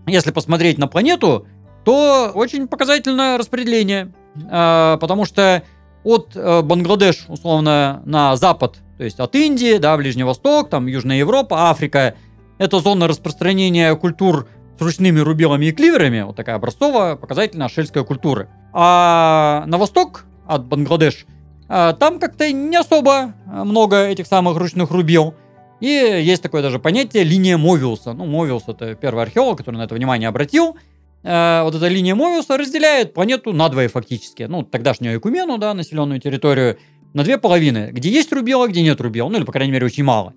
если 0.06 0.30
посмотреть 0.30 0.78
на 0.78 0.88
планету, 0.88 1.46
то 1.84 2.30
очень 2.34 2.68
показательное 2.68 3.38
распределение. 3.38 4.12
Э, 4.50 4.96
потому 5.00 5.24
что 5.24 5.62
от 6.04 6.32
э, 6.34 6.62
Бангладеш, 6.62 7.26
условно, 7.28 8.02
на 8.04 8.36
запад, 8.36 8.78
то 8.96 9.04
есть 9.04 9.20
от 9.20 9.34
Индии, 9.34 9.78
да, 9.78 9.96
Ближний 9.96 10.24
Восток, 10.24 10.70
там 10.70 10.86
Южная 10.86 11.18
Европа, 11.18 11.70
Африка, 11.70 12.14
это 12.58 12.80
зона 12.80 13.06
распространения 13.08 13.94
культур 13.94 14.48
с 14.78 14.82
ручными 14.82 15.20
рубилами 15.20 15.66
и 15.66 15.72
кливерами, 15.72 16.22
вот 16.22 16.36
такая 16.36 16.56
образцовая, 16.56 17.16
показательная 17.16 17.68
шельская 17.68 18.04
культура. 18.04 18.48
А 18.72 19.64
на 19.66 19.78
восток 19.78 20.24
от 20.46 20.66
Бангладеш 20.66 21.26
а, 21.26 21.37
там 21.68 22.18
как-то 22.18 22.50
не 22.50 22.76
особо 22.76 23.34
много 23.46 24.06
этих 24.06 24.26
самых 24.26 24.56
ручных 24.56 24.90
рубил. 24.90 25.34
И 25.80 25.86
есть 25.86 26.42
такое 26.42 26.62
даже 26.62 26.78
понятие 26.78 27.24
линия 27.24 27.56
Мовиуса. 27.56 28.12
Ну, 28.12 28.26
Мовиус 28.26 28.64
это 28.66 28.94
первый 28.94 29.22
археолог, 29.22 29.58
который 29.58 29.76
на 29.76 29.82
это 29.82 29.94
внимание 29.94 30.28
обратил. 30.28 30.76
А, 31.24 31.62
вот 31.64 31.74
эта 31.74 31.88
линия 31.88 32.14
Мовиуса 32.14 32.56
разделяет 32.56 33.14
планету 33.14 33.52
на 33.52 33.68
двое 33.68 33.88
фактически. 33.88 34.44
Ну, 34.44 34.62
тогдашнюю 34.64 35.18
Экумену, 35.18 35.58
да, 35.58 35.74
населенную 35.74 36.20
территорию, 36.20 36.78
на 37.14 37.22
две 37.22 37.38
половины. 37.38 37.90
Где 37.92 38.10
есть 38.10 38.32
рубила, 38.32 38.66
где 38.66 38.82
нет 38.82 39.00
рубил. 39.00 39.28
Ну, 39.28 39.38
или, 39.38 39.44
по 39.44 39.52
крайней 39.52 39.72
мере, 39.72 39.86
очень 39.86 40.04
мало. 40.04 40.34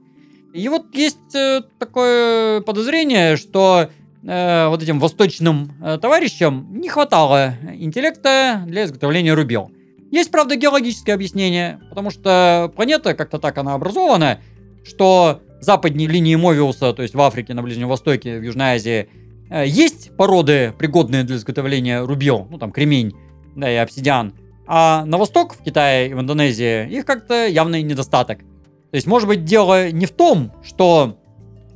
И 0.53 0.67
вот 0.69 0.93
есть 0.93 1.35
э, 1.35 1.61
такое 1.79 2.61
подозрение, 2.61 3.35
что 3.37 3.89
э, 4.23 4.67
вот 4.67 4.83
этим 4.83 4.99
восточным 4.99 5.71
э, 5.81 5.97
товарищам 5.97 6.67
не 6.71 6.89
хватало 6.89 7.55
интеллекта 7.73 8.63
для 8.67 8.83
изготовления 8.83 9.33
рубил. 9.33 9.71
Есть, 10.11 10.29
правда, 10.29 10.55
геологическое 10.55 11.15
объяснение, 11.15 11.79
потому 11.89 12.11
что 12.11 12.71
планета 12.75 13.13
как-то 13.13 13.39
так 13.39 13.57
она 13.57 13.73
образована, 13.73 14.39
что 14.83 15.41
западней 15.61 16.07
линии 16.07 16.35
Мовиуса, 16.35 16.93
то 16.93 17.01
есть 17.01 17.15
в 17.15 17.21
Африке, 17.21 17.53
на 17.53 17.63
Ближнем 17.63 17.87
Востоке, 17.87 18.37
в 18.37 18.43
Южной 18.43 18.75
Азии, 18.75 19.07
э, 19.49 19.65
есть 19.65 20.15
породы, 20.17 20.73
пригодные 20.77 21.23
для 21.23 21.37
изготовления 21.37 22.03
рубил, 22.03 22.47
ну 22.49 22.57
там 22.57 22.71
кремень, 22.71 23.15
да, 23.55 23.71
и 23.71 23.75
обсидиан. 23.75 24.33
А 24.67 25.05
на 25.05 25.17
восток, 25.17 25.53
в 25.53 25.63
Китае 25.63 26.09
и 26.09 26.13
в 26.13 26.19
Индонезии, 26.19 26.89
их 26.89 27.05
как-то 27.05 27.47
явный 27.47 27.81
недостаток. 27.81 28.39
То 28.39 28.95
есть, 28.95 29.07
может 29.07 29.27
быть, 29.27 29.45
дело 29.45 29.91
не 29.91 30.05
в 30.05 30.11
том, 30.11 30.51
что 30.63 31.17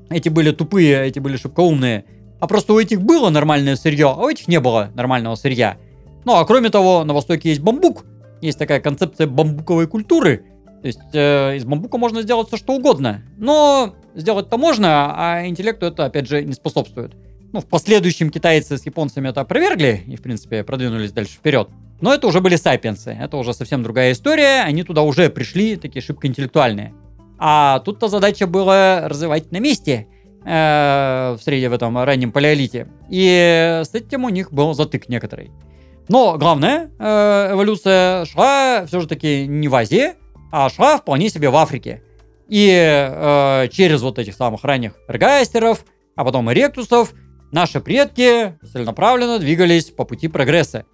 эти 0.10 0.30
были 0.30 0.52
тупые, 0.52 1.08
эти 1.08 1.19
были 1.19 1.38
шибкоумные, 1.38 2.06
а 2.39 2.48
просто 2.48 2.74
у 2.74 2.80
этих 2.80 3.02
было 3.02 3.30
нормальное 3.30 3.76
сырье, 3.78 4.08
а 4.08 4.21
у 4.21 4.30
этих 4.30 4.48
не 4.48 4.60
было 4.60 4.91
нормального 4.93 5.36
сырья. 5.36 5.78
Ну 6.26 6.36
а 6.36 6.45
кроме 6.45 6.69
того, 6.69 7.04
на 7.04 7.13
Востоке 7.13 7.50
есть 7.50 7.62
бамбук. 7.62 8.06
Есть 8.45 8.60
такая 8.60 8.79
концепция 8.79 9.25
бамбуковой 9.25 9.88
культуры. 9.88 10.45
То 10.81 10.88
есть 10.88 10.99
э, 11.13 11.55
из 11.55 11.65
бамбука 11.65 11.97
можно 11.97 12.21
сделать 12.21 12.47
все 12.47 12.58
что 12.58 12.73
угодно. 12.73 13.23
Но 13.38 13.95
сделать-то 14.13 14.58
можно, 14.58 15.13
а 15.15 15.47
интеллекту 15.47 15.88
это 15.88 16.05
опять 16.05 16.27
же 16.27 16.43
не 16.43 16.53
способствует. 16.53 17.15
Ну, 17.53 17.62
в 17.62 17.65
последующем 17.65 18.29
китайцы 18.29 18.77
с 18.77 18.86
японцами 18.86 19.29
это 19.29 19.41
опровергли 19.41 20.03
и, 20.05 20.15
в 20.15 20.21
принципе, 20.21 20.63
продвинулись 20.63 21.12
дальше 21.12 21.34
вперед. 21.34 21.69
Но 22.01 22.13
это 22.13 22.27
уже 22.27 22.39
были 22.39 22.55
сапиенсы. 22.55 23.17
Это 23.19 23.38
уже 23.38 23.55
совсем 23.55 23.81
другая 23.81 24.12
история. 24.12 24.62
Они 24.62 24.84
туда 24.84 25.01
уже 25.01 25.29
пришли, 25.31 25.75
такие 25.75 26.03
шибко 26.03 26.27
интеллектуальные. 26.27 26.93
А 27.39 27.79
тут-то 27.79 28.10
задача 28.10 28.45
была 28.45 29.08
развивать 29.08 29.51
на 29.51 29.58
месте. 29.58 30.08
Э, 30.45 31.36
в 31.39 31.41
среде 31.41 31.69
в 31.69 31.73
этом 31.73 31.97
раннем 31.97 32.31
палеолите. 32.31 32.89
И 33.10 33.81
с 33.84 33.95
этим 33.95 34.25
у 34.25 34.29
них 34.29 34.53
был 34.53 34.75
затык 34.75 35.10
некоторый. 35.10 35.49
Но 36.07 36.37
главное, 36.37 36.91
э, 36.99 37.49
эволюция 37.53 38.25
шла 38.25 38.85
все 38.85 38.99
же 38.99 39.07
таки 39.07 39.47
не 39.47 39.67
в 39.67 39.75
Азии, 39.75 40.13
а 40.51 40.69
шла 40.69 40.97
вполне 40.97 41.29
себе 41.29 41.49
в 41.49 41.55
Африке. 41.55 42.03
И 42.47 42.69
э, 42.71 43.67
через 43.71 44.01
вот 44.01 44.19
этих 44.19 44.35
самых 44.35 44.63
ранних 44.63 44.93
эргайстеров, 45.07 45.83
а 46.15 46.23
потом 46.23 46.51
эректусов, 46.51 47.13
наши 47.51 47.79
предки 47.79 48.57
целенаправленно 48.71 49.39
двигались 49.39 49.85
по 49.85 50.05
пути 50.05 50.27
прогресса. 50.27 50.85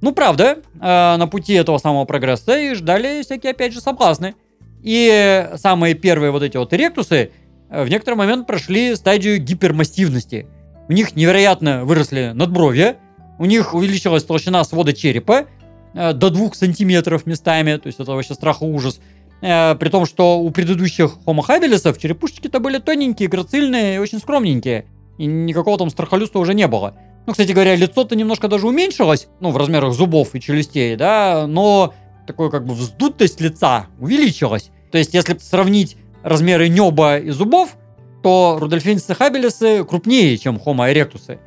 Ну, 0.00 0.12
правда, 0.12 0.58
э, 0.80 1.16
на 1.16 1.26
пути 1.26 1.54
этого 1.54 1.78
самого 1.78 2.04
прогресса 2.04 2.58
и 2.58 2.74
ждали 2.74 3.22
всякие, 3.22 3.50
опять 3.50 3.72
же, 3.72 3.80
соблазны. 3.80 4.34
И 4.82 5.48
самые 5.56 5.94
первые 5.94 6.30
вот 6.30 6.42
эти 6.42 6.56
вот 6.56 6.72
эректусы 6.72 7.32
э, 7.68 7.84
в 7.84 7.88
некоторый 7.88 8.14
момент 8.14 8.46
прошли 8.46 8.94
стадию 8.94 9.38
гипермассивности. 9.38 10.46
У 10.88 10.92
них 10.92 11.16
невероятно 11.16 11.84
выросли 11.84 12.30
надбровья, 12.34 12.96
у 13.40 13.46
них 13.46 13.72
увеличилась 13.72 14.22
толщина 14.22 14.62
свода 14.64 14.92
черепа 14.92 15.46
э, 15.94 16.12
до 16.12 16.28
2 16.28 16.52
сантиметров 16.52 17.24
местами, 17.24 17.76
то 17.76 17.86
есть 17.86 17.98
это 17.98 18.12
вообще 18.12 18.34
страх 18.34 18.60
и 18.60 18.66
ужас. 18.66 19.00
Э, 19.40 19.74
при 19.76 19.88
том, 19.88 20.04
что 20.04 20.38
у 20.40 20.50
предыдущих 20.50 21.16
Homo 21.24 21.40
habilis 21.48 21.98
черепушечки-то 21.98 22.60
были 22.60 22.78
тоненькие, 22.78 23.30
грацильные 23.30 23.96
и 23.96 23.98
очень 23.98 24.18
скромненькие. 24.18 24.84
И 25.16 25.24
никакого 25.24 25.78
там 25.78 25.88
страхолюства 25.88 26.38
уже 26.38 26.52
не 26.52 26.68
было. 26.68 26.98
Ну, 27.26 27.32
кстати 27.32 27.52
говоря, 27.52 27.74
лицо-то 27.76 28.14
немножко 28.14 28.46
даже 28.46 28.66
уменьшилось, 28.66 29.28
ну, 29.40 29.52
в 29.52 29.56
размерах 29.56 29.94
зубов 29.94 30.34
и 30.34 30.40
челюстей, 30.40 30.96
да, 30.96 31.46
но 31.46 31.94
такое 32.26 32.50
как 32.50 32.66
бы 32.66 32.74
вздутость 32.74 33.40
лица 33.40 33.86
увеличилась. 33.98 34.70
То 34.92 34.98
есть, 34.98 35.14
если 35.14 35.38
сравнить 35.38 35.96
размеры 36.22 36.68
неба 36.68 37.16
и 37.16 37.30
зубов, 37.30 37.78
то 38.22 38.58
рудольфинцы 38.60 39.14
хабелисы 39.14 39.82
крупнее, 39.84 40.36
чем 40.36 40.56
Homo 40.56 40.92
erectus. 40.92 41.38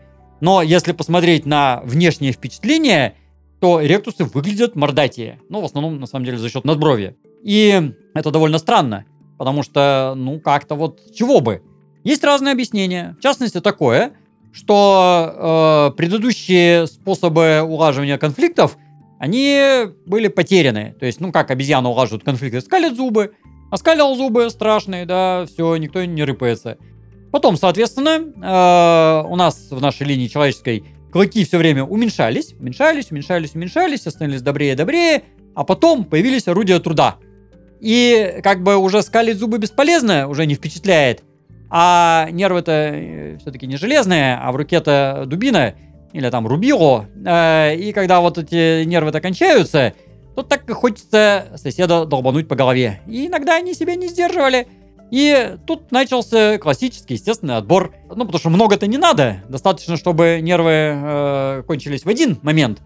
Но 0.44 0.62
если 0.62 0.92
посмотреть 0.92 1.46
на 1.46 1.80
внешнее 1.86 2.34
впечатление, 2.34 3.16
то 3.62 3.82
эректусы 3.82 4.26
выглядят 4.26 4.76
мордатее. 4.76 5.40
Ну, 5.48 5.62
в 5.62 5.64
основном, 5.64 6.02
на 6.02 6.06
самом 6.06 6.26
деле, 6.26 6.38
за 6.38 6.50
счет 6.50 6.66
надбровья. 6.66 7.16
И 7.46 7.94
это 8.14 8.30
довольно 8.30 8.58
странно, 8.58 9.06
потому 9.38 9.64
что, 9.64 10.16
ну, 10.18 10.42
как-то 10.42 10.76
вот 10.76 11.00
чего 11.16 11.40
бы. 11.40 11.64
Есть 12.04 12.26
разные 12.26 12.52
объяснения. 12.52 13.16
В 13.18 13.24
частности, 13.24 13.62
такое, 13.62 14.16
что 14.52 15.92
э, 15.94 15.96
предыдущие 15.96 16.88
способы 16.88 17.62
улаживания 17.62 18.18
конфликтов 18.18 18.78
они 19.20 19.86
были 20.06 20.28
потеряны. 20.28 20.94
То 21.00 21.06
есть, 21.06 21.22
ну 21.22 21.32
как 21.32 21.52
обезьяна 21.52 21.88
улаживают 21.88 22.26
конфликты, 22.26 22.60
скалят 22.60 22.98
зубы, 22.98 23.32
оскалил 23.72 24.14
зубы 24.16 24.50
страшные, 24.50 25.06
да, 25.06 25.46
все, 25.46 25.78
никто 25.78 26.04
не 26.04 26.26
рыпается. 26.26 26.80
Потом, 27.34 27.58
соответственно, 27.58 28.20
э, 28.20 29.28
у 29.28 29.36
нас 29.36 29.70
в 29.72 29.82
нашей 29.82 30.06
линии 30.06 30.28
человеческой 30.28 30.84
клыки 31.12 31.44
все 31.44 31.58
время 31.58 31.84
уменьшались, 31.84 32.54
уменьшались, 32.60 33.10
уменьшались, 33.10 33.56
уменьшались, 33.56 34.02
становились 34.02 34.44
добрее 34.44 34.74
и 34.74 34.76
добрее, 34.76 35.24
а 35.56 35.64
потом 35.64 36.06
появились 36.06 36.48
орудия 36.48 36.78
труда. 36.80 37.16
И 37.80 38.40
как 38.44 38.62
бы 38.62 38.78
уже 38.78 39.02
скалить 39.02 39.40
зубы 39.40 39.58
бесполезно, 39.58 40.28
уже 40.28 40.46
не 40.46 40.54
впечатляет, 40.54 41.24
а 41.72 42.28
нервы-то 42.30 42.72
э, 42.72 43.38
все-таки 43.42 43.66
не 43.66 43.78
железные, 43.78 44.36
а 44.36 44.52
в 44.52 44.56
руке-то 44.56 45.24
дубина, 45.26 45.74
или 46.12 46.30
там 46.30 46.46
рубило, 46.46 47.08
э, 47.26 47.76
и 47.78 47.94
когда 47.94 48.22
вот 48.22 48.38
эти 48.38 48.84
нервы-то 48.84 49.22
кончаются, 49.22 49.96
то 50.36 50.44
так 50.44 50.70
и 50.70 50.74
хочется 50.74 51.48
соседа 51.56 52.06
долбануть 52.06 52.48
по 52.48 52.56
голове. 52.56 53.02
И 53.08 53.26
иногда 53.26 53.56
они 53.56 53.74
себя 53.74 53.96
не 53.96 54.08
сдерживали. 54.08 54.68
И 55.14 55.58
тут 55.68 55.92
начался 55.92 56.58
классический 56.58 57.14
естественный 57.14 57.58
отбор. 57.58 57.94
Ну, 58.10 58.26
потому 58.26 58.40
что 58.40 58.50
много-то 58.50 58.88
не 58.88 58.98
надо. 58.98 59.44
Достаточно, 59.48 59.96
чтобы 59.96 60.40
нервы 60.42 60.72
э, 60.72 61.64
кончились 61.68 62.04
в 62.04 62.10
один 62.10 62.40
момент. 62.42 62.82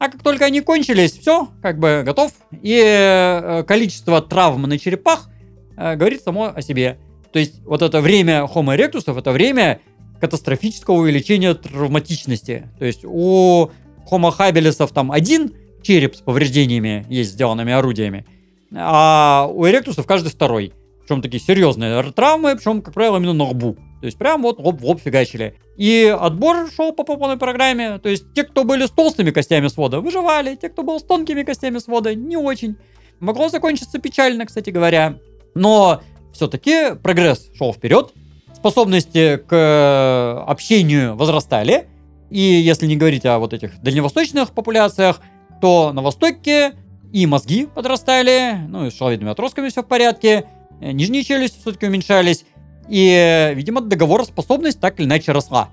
А 0.00 0.08
как 0.08 0.20
только 0.24 0.46
они 0.46 0.60
кончились, 0.60 1.12
все, 1.12 1.50
как 1.62 1.78
бы 1.78 2.02
готов. 2.04 2.32
И 2.50 2.76
э, 2.84 3.62
количество 3.62 4.20
травм 4.20 4.62
на 4.62 4.76
черепах 4.76 5.30
э, 5.76 5.94
говорит 5.94 6.20
само 6.20 6.52
о 6.52 6.60
себе. 6.62 6.98
То 7.32 7.38
есть 7.38 7.62
вот 7.64 7.82
это 7.82 8.00
время 8.00 8.44
Homo 8.52 8.76
erectus, 8.76 9.16
это 9.16 9.30
время 9.30 9.78
катастрофического 10.20 10.96
увеличения 10.96 11.54
травматичности. 11.54 12.68
То 12.80 12.86
есть 12.86 13.04
у 13.04 13.70
Homo 14.10 14.36
habilis 14.36 14.84
там 14.92 15.12
один 15.12 15.54
череп 15.84 16.16
с 16.16 16.22
повреждениями 16.22 17.06
есть 17.08 17.34
сделанными 17.34 17.72
орудиями, 17.72 18.26
а 18.74 19.48
у 19.48 19.64
эректусов 19.68 20.06
каждый 20.06 20.30
второй. 20.30 20.72
Причем 21.08 21.22
такие 21.22 21.40
серьезные 21.42 22.02
травмы, 22.12 22.54
причем, 22.54 22.82
как 22.82 22.92
правило, 22.92 23.16
именно 23.16 23.32
на 23.32 23.44
лбу. 23.44 23.78
То 24.00 24.06
есть 24.06 24.18
прям 24.18 24.42
вот 24.42 24.58
лоб 24.58 24.78
в 24.78 24.84
лоб 24.84 25.00
фигачили. 25.00 25.54
И 25.78 26.14
отбор 26.20 26.70
шел 26.70 26.92
по 26.92 27.02
полной 27.02 27.38
программе. 27.38 27.98
То 27.98 28.10
есть 28.10 28.34
те, 28.34 28.44
кто 28.44 28.64
были 28.64 28.84
с 28.84 28.90
толстыми 28.90 29.30
костями 29.30 29.68
свода, 29.68 30.00
выживали. 30.00 30.54
Те, 30.54 30.68
кто 30.68 30.82
был 30.82 31.00
с 31.00 31.02
тонкими 31.02 31.44
костями 31.44 31.78
свода, 31.78 32.14
не 32.14 32.36
очень. 32.36 32.76
Могло 33.20 33.48
закончиться 33.48 33.98
печально, 33.98 34.44
кстати 34.44 34.68
говоря. 34.68 35.18
Но 35.54 36.02
все-таки 36.34 36.94
прогресс 36.94 37.48
шел 37.56 37.72
вперед 37.72 38.12
способности 38.54 39.36
к 39.38 39.52
э, 39.54 40.42
общению 40.46 41.16
возрастали. 41.16 41.88
И 42.28 42.38
если 42.38 42.86
не 42.86 42.96
говорить 42.96 43.24
о 43.24 43.38
вот 43.38 43.54
этих 43.54 43.80
дальневосточных 43.80 44.50
популяциях, 44.50 45.22
то 45.62 45.92
на 45.94 46.02
Востоке 46.02 46.74
и 47.12 47.24
мозги 47.24 47.66
подрастали, 47.66 48.56
ну 48.68 48.86
и 48.86 48.90
с 48.90 48.96
шаловидными 48.96 49.32
отростками 49.32 49.70
все 49.70 49.82
в 49.82 49.86
порядке, 49.86 50.44
нижние 50.80 51.24
челюсти 51.24 51.58
все-таки 51.60 51.86
уменьшались, 51.86 52.44
и, 52.88 53.52
видимо, 53.54 53.80
договороспособность 53.80 54.80
так 54.80 54.98
или 54.98 55.06
иначе 55.06 55.32
росла. 55.32 55.68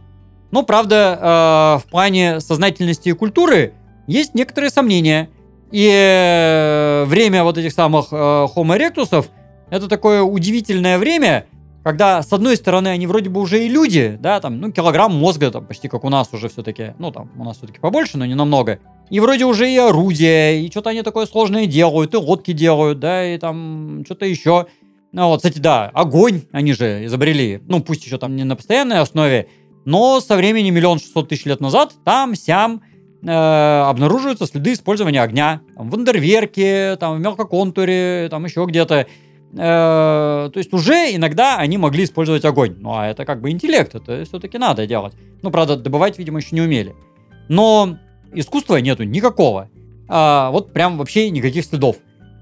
Но, 0.51 0.63
правда, 0.63 1.79
э, 1.79 1.85
в 1.85 1.89
плане 1.89 2.39
сознательности 2.39 3.09
и 3.09 3.13
культуры 3.13 3.73
есть 4.07 4.35
некоторые 4.35 4.69
сомнения. 4.69 5.29
И 5.71 5.89
э, 5.89 7.05
время 7.05 7.43
вот 7.43 7.57
этих 7.57 7.73
самых 7.73 8.07
э, 8.11 8.15
Homo 8.15 8.77
erectus 8.77 9.25
это 9.69 9.87
такое 9.87 10.21
удивительное 10.21 10.97
время, 10.97 11.47
когда, 11.83 12.21
с 12.21 12.31
одной 12.31 12.55
стороны, 12.55 12.89
они 12.89 13.07
вроде 13.07 13.29
бы 13.29 13.41
уже 13.41 13.65
и 13.65 13.69
люди, 13.69 14.17
да, 14.19 14.39
там, 14.39 14.59
ну, 14.59 14.71
килограмм 14.71 15.13
мозга, 15.13 15.51
там, 15.51 15.65
почти 15.65 15.87
как 15.87 16.03
у 16.03 16.09
нас 16.09 16.29
уже 16.33 16.49
все-таки, 16.49 16.93
ну, 16.99 17.11
там, 17.11 17.29
у 17.37 17.43
нас 17.43 17.57
все-таки 17.57 17.79
побольше, 17.79 18.17
но 18.17 18.25
не 18.25 18.35
намного. 18.35 18.79
И 19.09 19.19
вроде 19.19 19.45
уже 19.45 19.69
и 19.71 19.77
орудия, 19.77 20.59
и 20.59 20.69
что-то 20.69 20.91
они 20.91 21.01
такое 21.01 21.25
сложное 21.25 21.65
делают, 21.65 22.13
и 22.13 22.17
лодки 22.17 22.53
делают, 22.53 22.99
да, 22.99 23.25
и 23.25 23.37
там 23.37 24.03
что-то 24.05 24.25
еще. 24.25 24.67
Ну, 25.15 25.29
вот, 25.29 25.37
кстати, 25.37 25.59
да, 25.59 25.91
огонь 25.93 26.41
они 26.51 26.73
же 26.73 27.05
изобрели, 27.05 27.61
ну, 27.69 27.79
пусть 27.81 28.05
еще 28.05 28.17
там 28.17 28.35
не 28.35 28.43
на 28.43 28.57
постоянной 28.57 28.99
основе, 28.99 29.47
но 29.85 30.19
со 30.19 30.35
времени 30.35 30.71
миллион 30.71 30.99
шестьсот 30.99 31.29
тысяч 31.29 31.45
лет 31.45 31.61
назад 31.61 31.93
там, 32.03 32.35
сям, 32.35 32.81
э, 33.23 33.31
обнаруживаются 33.31 34.45
следы 34.45 34.73
использования 34.73 35.21
огня. 35.21 35.61
Там, 35.77 35.89
в 35.89 35.95
Андерверке, 35.95 36.97
там, 36.97 37.15
в 37.15 37.21
мелкоконтуре, 37.21 38.27
там 38.29 38.43
еще 38.43 38.65
где-то. 38.65 39.07
Э, 39.53 40.49
то 40.51 40.57
есть 40.57 40.73
уже 40.73 41.15
иногда 41.15 41.59
они 41.59 41.77
могли 41.77 42.03
использовать 42.03 42.43
огонь. 42.43 42.75
Ну 42.77 42.93
а 42.93 43.07
это 43.07 43.23
как 43.23 43.39
бы 43.39 43.51
интеллект, 43.51 43.95
это 43.95 44.25
все-таки 44.25 44.57
надо 44.57 44.85
делать. 44.85 45.13
Ну, 45.41 45.49
правда, 45.49 45.77
добывать, 45.77 46.19
видимо, 46.19 46.39
еще 46.39 46.53
не 46.57 46.61
умели. 46.61 46.93
Но 47.47 47.97
искусства 48.33 48.75
нету 48.81 49.03
никакого. 49.03 49.69
А, 50.09 50.51
вот 50.51 50.73
прям 50.73 50.97
вообще 50.97 51.29
никаких 51.29 51.63
следов. 51.63 51.95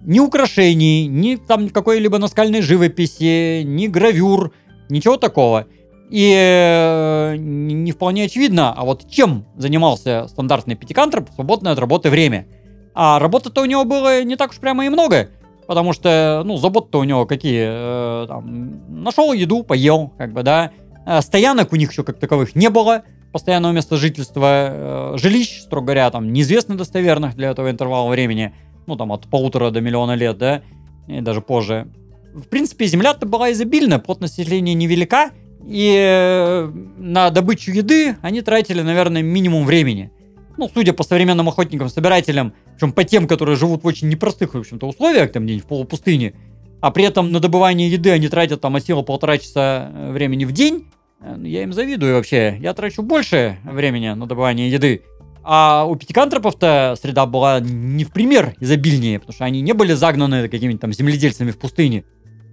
Ни 0.06 0.20
украшений, 0.20 1.08
ни 1.08 1.36
там 1.36 1.70
какой-либо 1.70 2.18
наскальной 2.18 2.62
живописи, 2.62 3.64
ни 3.64 3.88
гравюр, 3.88 4.54
ничего 4.90 5.18
такого. 5.18 5.68
И 6.10 6.34
э, 6.36 7.36
не 7.38 7.92
вполне 7.92 8.26
очевидно, 8.26 8.74
а 8.74 8.84
вот 8.84 9.10
чем 9.10 9.46
занимался 9.56 10.28
стандартный 10.28 10.76
пятикантроп 10.76 11.30
в 11.30 11.34
свободное 11.34 11.72
от 11.72 11.80
работы 11.80 12.10
время. 12.10 12.46
А 12.94 13.18
работы-то 13.18 13.62
у 13.62 13.66
него 13.66 13.86
было 13.86 14.24
не 14.24 14.36
так 14.36 14.52
уж 14.52 14.58
прямо 14.58 14.86
и 14.86 14.90
много. 14.90 15.30
Потому 15.68 15.94
что, 15.94 16.44
ну, 16.46 16.58
забот-то 16.58 17.00
у 17.00 17.04
него 17.04 17.26
какие, 17.26 17.66
э, 17.68 18.28
там, 18.28 19.04
нашел 19.04 19.32
еду, 19.34 19.64
поел, 19.64 20.12
как 20.18 20.34
бы, 20.34 20.44
да. 20.44 20.72
Э, 21.06 21.22
стоянок 21.22 21.72
у 21.74 21.76
них 21.76 21.92
еще 21.92 22.04
как 22.04 22.20
таковых 22.20 22.56
не 22.56 22.70
было, 22.70 23.04
постоянного 23.32 23.72
места 23.72 23.98
жительства, 23.98 25.14
э, 25.14 25.18
жилищ, 25.18 25.62
строго 25.62 25.88
говоря, 25.88 26.12
там, 26.12 26.34
неизвестно 26.34 26.78
достоверных 26.78 27.36
для 27.36 27.50
этого 27.52 27.72
интервала 27.72 28.10
времени, 28.10 28.54
ну, 28.86 28.96
там, 28.96 29.12
от 29.12 29.28
полутора 29.28 29.70
до 29.72 29.82
миллиона 29.82 30.16
лет, 30.16 30.38
да, 30.38 30.62
и 31.08 31.22
даже 31.22 31.42
позже. 31.42 31.88
В 32.34 32.48
принципе, 32.48 32.86
земля-то 32.86 33.26
была 33.26 33.52
изобильна, 33.52 34.00
плотность 34.00 34.38
населения 34.38 34.74
невелика, 34.74 35.32
и 35.66 35.96
э, 35.98 36.72
на 36.98 37.30
добычу 37.30 37.72
еды 37.72 38.18
они 38.22 38.42
тратили, 38.42 38.82
наверное, 38.82 39.22
минимум 39.22 39.66
времени– 39.66 40.12
ну, 40.58 40.70
судя 40.74 40.94
по 40.94 41.04
современным 41.04 41.50
охотникам-собирателям, 41.50 42.54
причем 42.76 42.92
по 42.92 43.04
тем, 43.04 43.28
которые 43.28 43.56
живут 43.56 43.84
в 43.84 43.88
очень 43.88 44.10
непростых, 44.10 44.54
в 44.54 44.58
общем-то, 44.58 44.88
условиях, 44.88 45.32
там 45.32 45.46
где-нибудь 45.46 45.66
в 45.66 45.68
полупустыне, 45.68 46.34
а 46.82 46.92
при 46.92 47.06
этом 47.06 47.32
на 47.32 47.40
добывание 47.40 47.90
еды 47.90 48.12
они 48.12 48.28
тратят 48.28 48.62
там 48.62 48.76
от 48.76 48.86
силы 48.86 49.04
полтора 49.04 49.38
часа 49.38 49.92
э, 49.92 50.12
времени 50.12 50.46
в 50.46 50.52
день, 50.52 50.88
э, 51.22 51.36
я 51.44 51.64
им 51.64 51.74
завидую 51.74 52.16
вообще. 52.16 52.58
Я 52.60 52.74
трачу 52.74 53.02
больше 53.02 53.58
времени 53.64 54.10
на 54.10 54.28
добывание 54.28 54.70
еды. 54.70 55.04
А 55.44 55.86
у 55.86 55.96
пятикантропов-то 55.96 56.96
среда 57.02 57.26
была 57.26 57.60
не 57.60 58.06
в 58.06 58.12
пример 58.12 58.56
изобильнее, 58.60 59.20
потому 59.20 59.34
что 59.34 59.46
они 59.46 59.62
не 59.62 59.74
были 59.74 59.94
загнаны 59.94 60.48
какими-то 60.48 60.82
там 60.82 60.94
земледельцами 60.94 61.52
в 61.52 61.58
пустыне. 61.58 62.06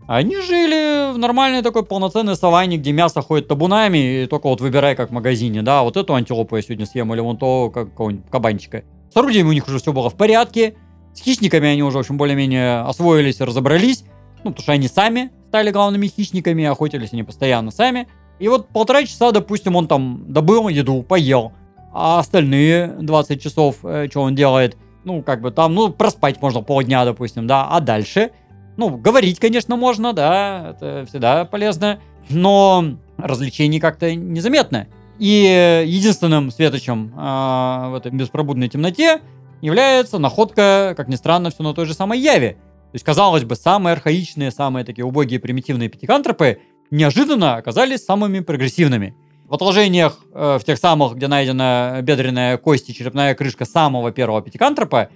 Они 0.08 0.36
жили 0.40 1.12
в 1.14 1.18
нормальной 1.18 1.62
такой 1.62 1.84
полноценной 1.84 2.34
саванне, 2.34 2.78
где 2.78 2.90
мясо 2.90 3.22
ходит 3.22 3.46
табунами, 3.46 4.24
и 4.24 4.26
только 4.26 4.48
вот 4.48 4.60
выбирай 4.60 4.96
как 4.96 5.10
в 5.10 5.12
магазине, 5.12 5.62
да, 5.62 5.84
вот 5.84 5.96
эту 5.96 6.14
антилопу 6.14 6.56
я 6.56 6.62
сегодня 6.62 6.84
съем, 6.84 7.14
или 7.14 7.20
вон 7.20 7.36
то 7.36 7.70
какого-нибудь 7.70 8.28
кабанчика. 8.28 8.82
С 9.12 9.16
орудиями 9.16 9.48
у 9.48 9.52
них 9.52 9.68
уже 9.68 9.78
все 9.78 9.92
было 9.92 10.10
в 10.10 10.16
порядке, 10.16 10.74
с 11.14 11.20
хищниками 11.20 11.68
они 11.68 11.84
уже, 11.84 11.98
в 11.98 12.00
общем, 12.00 12.16
более-менее 12.16 12.80
освоились 12.80 13.40
и 13.40 13.44
разобрались, 13.44 14.04
ну, 14.42 14.50
потому 14.50 14.62
что 14.62 14.72
они 14.72 14.88
сами 14.88 15.30
стали 15.48 15.70
главными 15.70 16.08
хищниками, 16.08 16.64
охотились 16.64 17.12
они 17.12 17.22
постоянно 17.22 17.70
сами. 17.70 18.08
И 18.38 18.48
вот 18.48 18.68
полтора 18.68 19.04
часа, 19.04 19.32
допустим, 19.32 19.76
он 19.76 19.86
там 19.86 20.24
добыл 20.32 20.68
еду, 20.68 21.02
поел, 21.02 21.52
а 21.92 22.18
остальные 22.18 22.96
20 23.00 23.42
часов, 23.42 23.76
э, 23.82 24.08
что 24.10 24.22
он 24.22 24.34
делает? 24.34 24.76
Ну, 25.04 25.22
как 25.22 25.40
бы 25.40 25.50
там, 25.50 25.74
ну, 25.74 25.90
проспать 25.90 26.40
можно 26.40 26.60
полдня, 26.62 27.04
допустим, 27.04 27.46
да, 27.46 27.66
а 27.68 27.80
дальше? 27.80 28.30
Ну, 28.76 28.96
говорить, 28.96 29.40
конечно, 29.40 29.76
можно, 29.76 30.12
да, 30.12 30.70
это 30.70 31.04
всегда 31.08 31.44
полезно, 31.44 32.00
но 32.28 32.96
развлечений 33.18 33.80
как-то 33.80 34.14
незаметно. 34.14 34.86
И 35.18 35.84
единственным 35.86 36.50
светочем 36.50 37.12
э, 37.14 37.88
в 37.90 37.94
этой 37.96 38.12
беспробудной 38.12 38.68
темноте 38.68 39.20
является 39.60 40.18
находка, 40.18 40.94
как 40.96 41.08
ни 41.08 41.16
странно, 41.16 41.50
все 41.50 41.62
на 41.62 41.74
той 41.74 41.86
же 41.86 41.94
самой 41.94 42.18
Яве. 42.18 42.52
То 42.90 42.94
есть, 42.94 43.04
казалось 43.04 43.44
бы, 43.44 43.54
самые 43.54 43.92
архаичные, 43.92 44.50
самые 44.50 44.84
такие 44.84 45.04
убогие, 45.04 45.38
примитивные 45.38 45.88
пятикантропы 45.88 46.60
неожиданно 46.90 47.56
оказались 47.56 48.04
самыми 48.04 48.40
прогрессивными. 48.40 49.14
В 49.50 49.54
отложениях, 49.54 50.20
э, 50.32 50.58
в 50.60 50.64
тех 50.64 50.78
самых, 50.78 51.16
где 51.16 51.26
найдена 51.26 51.98
бедренная 52.02 52.56
кость 52.56 52.88
и 52.88 52.94
черепная 52.94 53.34
крышка 53.34 53.64
самого 53.64 54.12
первого 54.12 54.40
пятикантропа, 54.42 55.08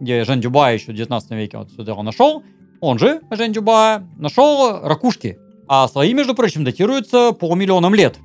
где 0.00 0.24
Жан 0.24 0.40
Дюба 0.40 0.72
еще 0.72 0.92
в 0.92 0.94
19 0.94 1.30
веке 1.32 1.58
вот 1.58 1.70
сюда 1.72 2.02
нашел, 2.02 2.42
он 2.80 2.98
же, 2.98 3.20
Жан 3.30 3.52
Дюба, 3.52 4.02
нашел 4.16 4.80
ракушки. 4.82 5.38
А 5.68 5.86
слои, 5.88 6.14
между 6.14 6.34
прочим, 6.34 6.64
датируются 6.64 7.32
полумиллионам 7.32 7.94
лет. 7.94 8.16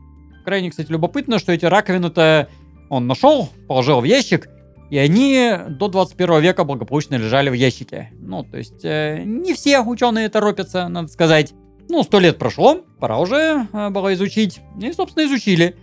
Крайне, 0.46 0.70
кстати, 0.70 0.90
любопытно, 0.90 1.38
что 1.38 1.52
эти 1.52 1.66
раковины-то 1.66 2.48
он 2.90 3.06
нашел, 3.06 3.50
положил 3.68 4.00
в 4.00 4.06
ящик, 4.06 4.48
и 4.90 4.98
они 4.98 5.52
до 5.68 5.90
21 5.90 6.40
века 6.40 6.64
благополучно 6.64 7.16
лежали 7.16 7.50
в 7.50 7.54
ящике. 7.54 8.12
Ну, 8.22 8.46
то 8.46 8.58
есть, 8.58 8.86
э, 8.86 9.22
не 9.26 9.54
все 9.54 9.82
ученые 9.82 10.30
торопятся, 10.30 10.88
надо 10.88 11.10
сказать. 11.10 11.54
Ну, 11.90 12.04
сто 12.04 12.20
лет 12.20 12.38
прошло, 12.38 12.82
пора 13.00 13.20
уже 13.20 13.68
э, 13.72 13.90
было 13.90 14.14
изучить. 14.14 14.60
И, 14.82 14.92
собственно, 14.92 15.26
изучили. 15.26 15.76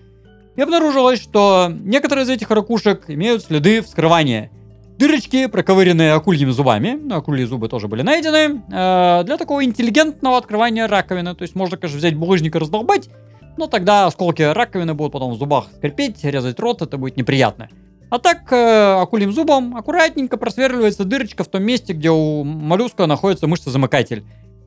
И 0.56 0.60
обнаружилось, 0.60 1.20
что 1.20 1.68
некоторые 1.70 2.24
из 2.24 2.30
этих 2.30 2.50
ракушек 2.50 3.04
имеют 3.08 3.42
следы 3.42 3.82
вскрывания. 3.82 4.50
Дырочки, 4.98 5.46
проковыренные 5.46 6.12
акульими 6.12 6.50
зубами, 6.50 6.98
ну, 7.02 7.16
акульи 7.16 7.44
зубы 7.44 7.68
тоже 7.68 7.88
были 7.88 8.02
найдены, 8.02 8.62
э, 8.70 9.22
для 9.24 9.36
такого 9.36 9.64
интеллигентного 9.64 10.38
открывания 10.38 10.86
раковины. 10.86 11.34
То 11.34 11.42
есть 11.42 11.56
можно, 11.56 11.76
конечно, 11.76 11.98
взять 11.98 12.14
булыжник 12.14 12.54
и 12.54 12.58
раздолбать, 12.58 13.08
но 13.56 13.66
тогда 13.66 14.06
осколки 14.06 14.42
раковины 14.42 14.94
будут 14.94 15.12
потом 15.12 15.32
в 15.32 15.36
зубах 15.36 15.66
скрипеть, 15.76 16.22
резать 16.22 16.60
рот, 16.60 16.82
это 16.82 16.96
будет 16.96 17.16
неприятно. 17.16 17.68
А 18.10 18.20
так, 18.20 18.52
э, 18.52 19.00
акульим 19.00 19.32
зубом 19.32 19.76
аккуратненько 19.76 20.36
просверливается 20.36 21.04
дырочка 21.04 21.42
в 21.42 21.48
том 21.48 21.64
месте, 21.64 21.92
где 21.92 22.10
у 22.10 22.44
моллюска 22.44 23.06
находится 23.06 23.48
мышца-замыкатель. 23.48 24.24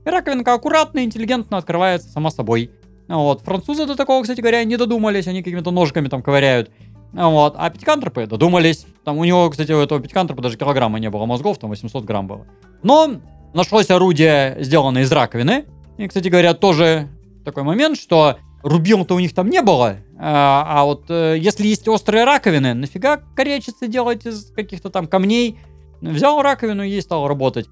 И 0.08 0.10
раковинка 0.10 0.54
аккуратно, 0.54 1.04
интеллигентно 1.04 1.58
открывается 1.58 2.08
сама 2.08 2.32
собой. 2.32 2.72
Вот. 3.10 3.42
Французы 3.42 3.86
до 3.86 3.98
такого, 3.98 4.22
кстати 4.22 4.40
говоря, 4.40 4.64
не 4.64 4.78
додумались, 4.78 5.28
они 5.28 5.44
какими-то 5.44 5.72
ножками 5.72 6.08
там 6.08 6.22
ковыряют. 6.22 6.72
Вот. 7.12 7.56
А 7.58 7.70
пятикантропы 7.70 8.26
додумались. 8.26 8.86
Там 9.04 9.18
у 9.18 9.26
него, 9.26 9.50
кстати, 9.50 9.74
у 9.74 9.80
этого 9.80 10.00
пятикантропа 10.00 10.42
даже 10.42 10.58
килограмма 10.58 11.00
не 11.00 11.10
было 11.10 11.26
мозгов, 11.26 11.58
там 11.58 11.72
800 11.72 12.06
грамм 12.06 12.28
было. 12.28 12.46
Но 12.84 13.16
нашлось 13.54 13.90
орудие, 13.90 14.56
сделанное 14.62 15.02
из 15.02 15.12
раковины. 15.12 15.66
И, 15.98 16.08
кстати 16.08 16.30
говоря, 16.30 16.54
тоже 16.54 17.10
такой 17.44 17.64
момент, 17.64 17.98
что 17.98 18.38
рубил-то 18.64 19.14
у 19.14 19.20
них 19.20 19.34
там 19.34 19.50
не 19.50 19.62
было. 19.62 19.98
А, 20.18 20.64
а 20.70 20.86
вот 20.86 21.08
э, 21.10 21.36
если 21.38 21.68
есть 21.68 21.86
острые 21.90 22.24
раковины, 22.24 22.74
нафига 22.74 23.18
корячиться 23.36 23.88
делать 23.88 24.26
из 24.26 24.52
каких-то 24.54 24.90
там 24.90 25.06
камней? 25.06 25.60
Взял 26.00 26.42
раковину 26.42 26.84
и 26.84 26.90
ей 26.92 27.02
стал 27.02 27.28
работать. 27.28 27.68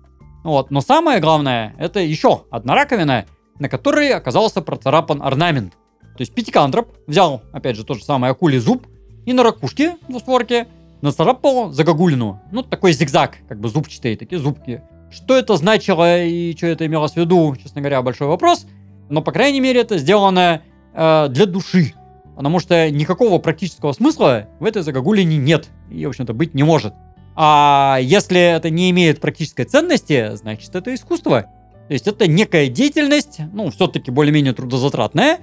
Вот. 0.46 0.70
Но 0.70 0.80
самое 0.80 1.20
главное, 1.20 1.74
это 1.80 2.00
еще 2.00 2.44
одна 2.52 2.76
раковина, 2.76 3.26
на 3.58 3.68
которой 3.68 4.12
оказался 4.12 4.62
процарапан 4.62 5.24
орнамент. 5.24 5.74
То 5.74 6.22
есть 6.22 6.36
пятикантроп 6.36 6.96
взял, 7.08 7.42
опять 7.52 7.76
же, 7.76 7.84
тот 7.84 7.98
же 7.98 8.06
самый 8.06 8.30
акулий 8.30 8.60
зуб 8.60 8.86
и 9.26 9.34
на 9.34 9.42
ракушке 9.42 9.98
двустворке 10.08 10.68
нацарапал 11.02 11.72
загогулину. 11.72 12.42
Ну, 12.52 12.62
такой 12.62 12.94
зигзаг, 12.94 13.38
как 13.50 13.60
бы 13.60 13.70
зубчатые 13.70 14.16
такие 14.18 14.38
зубки. 14.38 14.84
Что 15.10 15.36
это 15.36 15.58
значило 15.58 16.24
и 16.24 16.56
что 16.56 16.68
это 16.68 16.86
имелось 16.86 17.14
в 17.14 17.18
виду, 17.18 17.56
честно 17.56 17.82
говоря, 17.82 18.04
большой 18.04 18.28
вопрос. 18.28 18.68
Но, 19.10 19.24
по 19.24 19.32
крайней 19.32 19.62
мере, 19.62 19.82
это 19.82 19.98
сделано 19.98 20.62
э, 20.94 21.28
для 21.30 21.48
души. 21.48 21.94
Потому 22.36 22.60
что 22.60 22.92
никакого 22.92 23.40
практического 23.40 23.94
смысла 23.94 24.48
в 24.60 24.66
этой 24.66 24.84
загогулине 24.84 25.38
нет. 25.38 25.70
И, 25.90 26.06
в 26.06 26.10
общем-то, 26.10 26.34
быть 26.34 26.54
не 26.54 26.62
может. 26.62 26.94
А 27.36 28.00
если 28.02 28.39
это 28.39 28.69
не 28.69 28.89
имеет 28.91 29.19
практической 29.19 29.65
ценности, 29.65 30.36
значит 30.36 30.74
это 30.74 30.93
искусство. 30.95 31.43
То 31.88 31.93
есть 31.93 32.08
это 32.08 32.28
некая 32.28 32.67
деятельность, 32.67 33.39
ну, 33.54 33.69
все-таки 33.69 34.10
более-менее 34.10 34.54
трудозатратная, 34.54 35.39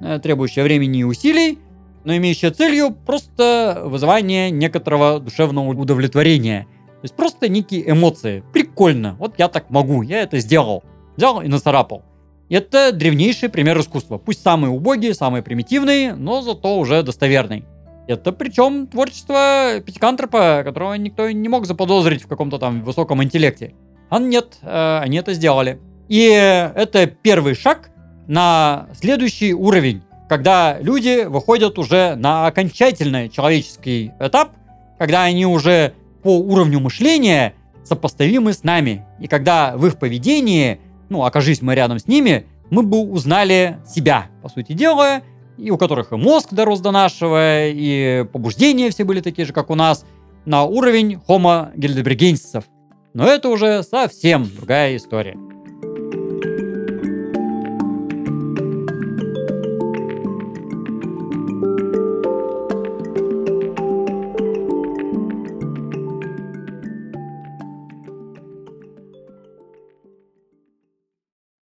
э, 0.00 0.18
требующая 0.22 0.64
времени 0.64 1.00
и 1.00 1.04
усилий, 1.04 1.58
но 2.04 2.16
имеющая 2.16 2.50
целью 2.50 2.90
просто 2.90 3.82
вызывание 3.84 4.50
некоторого 4.50 5.20
душевного 5.20 5.70
удовлетворения. 5.70 6.66
То 6.86 7.04
есть 7.04 7.14
просто 7.14 7.48
некие 7.48 7.90
эмоции. 7.90 8.42
Прикольно. 8.52 9.16
Вот 9.18 9.34
я 9.38 9.48
так 9.48 9.70
могу, 9.70 10.02
я 10.02 10.22
это 10.22 10.38
сделал. 10.38 10.82
Взял 11.16 11.40
и 11.40 11.48
нацарапал. 11.48 12.04
Это 12.48 12.92
древнейший 12.92 13.48
пример 13.48 13.78
искусства. 13.80 14.18
Пусть 14.18 14.42
самый 14.42 14.70
убогий, 14.70 15.14
самый 15.14 15.42
примитивный, 15.42 16.12
но 16.12 16.42
зато 16.42 16.78
уже 16.78 17.02
достоверный. 17.02 17.64
Это 18.06 18.32
причем 18.32 18.86
творчество 18.86 19.80
Пятикантропа, 19.84 20.62
которого 20.64 20.94
никто 20.94 21.30
не 21.30 21.48
мог 21.48 21.66
заподозрить 21.66 22.22
в 22.22 22.28
каком-то 22.28 22.58
там 22.58 22.82
высоком 22.82 23.22
интеллекте. 23.22 23.74
А 24.08 24.20
нет, 24.20 24.58
э, 24.62 24.98
они 25.02 25.16
это 25.16 25.34
сделали. 25.34 25.80
И 26.08 26.22
это 26.22 27.06
первый 27.06 27.54
шаг 27.54 27.90
на 28.28 28.88
следующий 28.94 29.52
уровень, 29.54 30.02
когда 30.28 30.78
люди 30.80 31.24
выходят 31.24 31.78
уже 31.78 32.14
на 32.14 32.46
окончательный 32.46 33.28
человеческий 33.28 34.12
этап, 34.20 34.52
когда 34.98 35.24
они 35.24 35.46
уже 35.46 35.94
по 36.22 36.38
уровню 36.38 36.80
мышления 36.80 37.54
сопоставимы 37.84 38.52
с 38.52 38.62
нами. 38.62 39.04
И 39.20 39.26
когда 39.26 39.76
в 39.76 39.86
их 39.86 39.98
поведении, 39.98 40.80
ну, 41.08 41.24
окажись 41.24 41.62
мы 41.62 41.74
рядом 41.74 41.98
с 41.98 42.06
ними, 42.06 42.46
мы 42.70 42.82
бы 42.82 42.98
узнали 42.98 43.78
себя, 43.88 44.26
по 44.42 44.48
сути 44.48 44.72
дела, 44.72 45.22
и 45.58 45.70
у 45.70 45.78
которых 45.78 46.12
и 46.12 46.16
мозг 46.16 46.48
дорос 46.52 46.80
до 46.80 46.90
нашего, 46.90 47.66
и 47.68 48.24
побуждения 48.32 48.90
все 48.90 49.04
были 49.04 49.20
такие 49.20 49.46
же, 49.46 49.52
как 49.52 49.70
у 49.70 49.74
нас, 49.74 50.04
на 50.44 50.64
уровень 50.64 51.18
Homo 51.28 51.74
heidelbergensis. 51.74 52.64
Но 53.14 53.26
это 53.26 53.48
уже 53.48 53.82
совсем 53.82 54.48
другая 54.54 54.96
история. 54.96 55.36